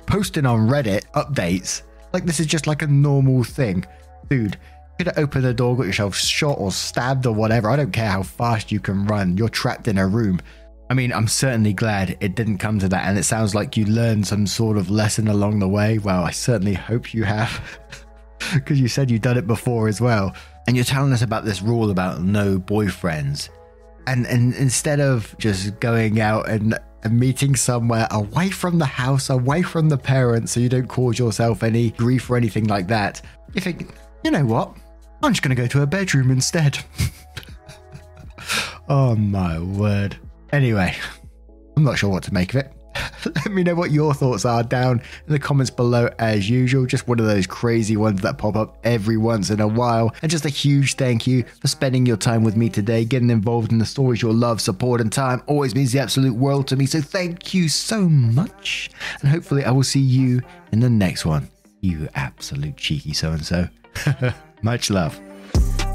posting 0.08 0.46
on 0.46 0.68
Reddit 0.68 1.04
updates. 1.12 1.82
Like 2.12 2.24
this 2.24 2.40
is 2.40 2.46
just 2.46 2.66
like 2.66 2.82
a 2.82 2.86
normal 2.86 3.44
thing. 3.44 3.84
Dude, 4.28 4.54
you 4.54 5.04
could 5.04 5.06
have 5.08 5.18
opened 5.18 5.44
the 5.44 5.54
door, 5.54 5.76
got 5.76 5.86
yourself 5.86 6.16
shot 6.16 6.58
or 6.58 6.72
stabbed 6.72 7.26
or 7.26 7.34
whatever. 7.34 7.70
I 7.70 7.76
don't 7.76 7.92
care 7.92 8.10
how 8.10 8.22
fast 8.22 8.72
you 8.72 8.80
can 8.80 9.06
run. 9.06 9.36
You're 9.36 9.50
trapped 9.50 9.86
in 9.86 9.98
a 9.98 10.08
room. 10.08 10.40
I 10.90 10.94
mean, 10.94 11.12
I'm 11.12 11.28
certainly 11.28 11.74
glad 11.74 12.16
it 12.20 12.34
didn't 12.34 12.58
come 12.58 12.78
to 12.78 12.88
that, 12.88 13.06
and 13.06 13.18
it 13.18 13.24
sounds 13.24 13.54
like 13.54 13.76
you 13.76 13.84
learned 13.84 14.26
some 14.26 14.46
sort 14.46 14.78
of 14.78 14.88
lesson 14.88 15.28
along 15.28 15.58
the 15.58 15.68
way. 15.68 15.98
Well, 15.98 16.24
I 16.24 16.30
certainly 16.30 16.72
hope 16.72 17.12
you 17.12 17.24
have, 17.24 17.78
because 18.54 18.80
you 18.80 18.88
said 18.88 19.10
you'd 19.10 19.20
done 19.20 19.36
it 19.36 19.46
before 19.46 19.88
as 19.88 20.00
well. 20.00 20.34
And 20.66 20.76
you're 20.76 20.86
telling 20.86 21.12
us 21.12 21.20
about 21.20 21.44
this 21.44 21.60
rule 21.60 21.90
about 21.90 22.22
no 22.22 22.58
boyfriends. 22.58 23.50
And, 24.06 24.26
and 24.26 24.54
instead 24.54 25.00
of 25.00 25.36
just 25.38 25.78
going 25.80 26.20
out 26.20 26.48
and, 26.48 26.78
and 27.04 27.18
meeting 27.18 27.54
somewhere 27.56 28.08
away 28.10 28.50
from 28.50 28.78
the 28.78 28.86
house, 28.86 29.30
away 29.30 29.62
from 29.62 29.88
the 29.88 29.98
parents, 29.98 30.52
so 30.52 30.60
you 30.60 30.68
don't 30.68 30.88
cause 30.88 31.18
yourself 31.18 31.62
any 31.62 31.90
grief 31.92 32.28
or 32.28 32.36
anything 32.36 32.64
like 32.64 32.86
that, 32.88 33.22
you 33.54 33.60
think, 33.60 33.94
you 34.24 34.30
know 34.30 34.44
what? 34.44 34.76
I'm 35.22 35.32
just 35.32 35.42
going 35.42 35.54
to 35.54 35.60
go 35.60 35.66
to 35.68 35.78
her 35.78 35.86
bedroom 35.86 36.30
instead. 36.30 36.78
oh 38.88 39.16
my 39.16 39.58
word. 39.58 40.16
Anyway, 40.52 40.96
I'm 41.76 41.84
not 41.84 41.98
sure 41.98 42.10
what 42.10 42.22
to 42.24 42.34
make 42.34 42.54
of 42.54 42.60
it. 42.60 42.72
Let 43.36 43.52
me 43.52 43.62
know 43.62 43.74
what 43.74 43.90
your 43.90 44.14
thoughts 44.14 44.44
are 44.44 44.62
down 44.62 45.00
in 45.26 45.32
the 45.32 45.38
comments 45.38 45.70
below 45.70 46.10
as 46.18 46.48
usual. 46.48 46.86
Just 46.86 47.08
one 47.08 47.18
of 47.18 47.26
those 47.26 47.46
crazy 47.46 47.96
ones 47.96 48.20
that 48.22 48.38
pop 48.38 48.56
up 48.56 48.78
every 48.84 49.16
once 49.16 49.50
in 49.50 49.60
a 49.60 49.68
while. 49.68 50.14
And 50.22 50.30
just 50.30 50.44
a 50.44 50.50
huge 50.50 50.94
thank 50.94 51.26
you 51.26 51.44
for 51.60 51.68
spending 51.68 52.06
your 52.06 52.16
time 52.16 52.44
with 52.44 52.56
me 52.56 52.68
today. 52.68 53.04
Getting 53.04 53.30
involved 53.30 53.72
in 53.72 53.78
the 53.78 53.86
stories 53.86 54.22
your 54.22 54.32
love, 54.32 54.60
support, 54.60 55.00
and 55.00 55.12
time 55.12 55.42
always 55.46 55.74
means 55.74 55.92
the 55.92 55.98
absolute 55.98 56.34
world 56.34 56.68
to 56.68 56.76
me. 56.76 56.86
So 56.86 57.00
thank 57.00 57.54
you 57.54 57.68
so 57.68 58.08
much. 58.08 58.90
And 59.20 59.30
hopefully, 59.30 59.64
I 59.64 59.70
will 59.70 59.82
see 59.82 60.00
you 60.00 60.42
in 60.72 60.80
the 60.80 60.90
next 60.90 61.24
one. 61.24 61.48
You 61.80 62.08
absolute 62.14 62.76
cheeky 62.76 63.12
so 63.12 63.32
and 63.32 63.44
so. 63.44 63.68
Much 64.62 64.90
love. 64.90 65.20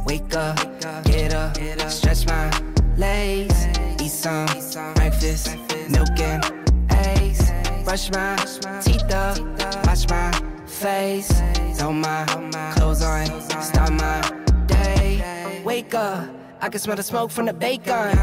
Wake 0.05 0.36
up, 0.36 0.57
get 1.05 1.33
up, 1.33 1.57
stretch 1.89 2.25
my 2.27 2.49
legs, 2.97 3.67
eat 4.01 4.09
some 4.09 4.45
breakfast, 4.95 5.57
milk 5.89 6.19
and 6.19 6.62
brush 7.83 8.09
my 8.11 8.35
teeth 8.81 9.11
up, 9.11 9.37
wash 9.85 10.07
my 10.09 10.31
face, 10.65 11.31
throw 11.77 11.91
my 11.91 12.25
clothes 12.75 13.03
on, 13.03 13.25
start 13.61 13.91
my 13.93 14.21
day. 14.67 15.61
Wake 15.63 15.93
up, 15.93 16.29
I 16.61 16.69
can 16.69 16.79
smell 16.79 16.95
the 16.95 17.03
smoke 17.03 17.31
from 17.31 17.45
the 17.45 17.53
bacon. 17.53 18.17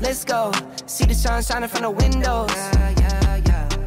Let's 0.00 0.24
go, 0.24 0.52
see 0.86 1.06
the 1.06 1.14
sun 1.14 1.42
shining 1.42 1.68
from 1.68 1.82
the 1.82 1.90
windows. 1.90 2.50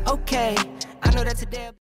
Okay, 0.08 0.56
I 1.04 1.12
know 1.12 1.23
that 1.23 1.38
today. 1.38 1.81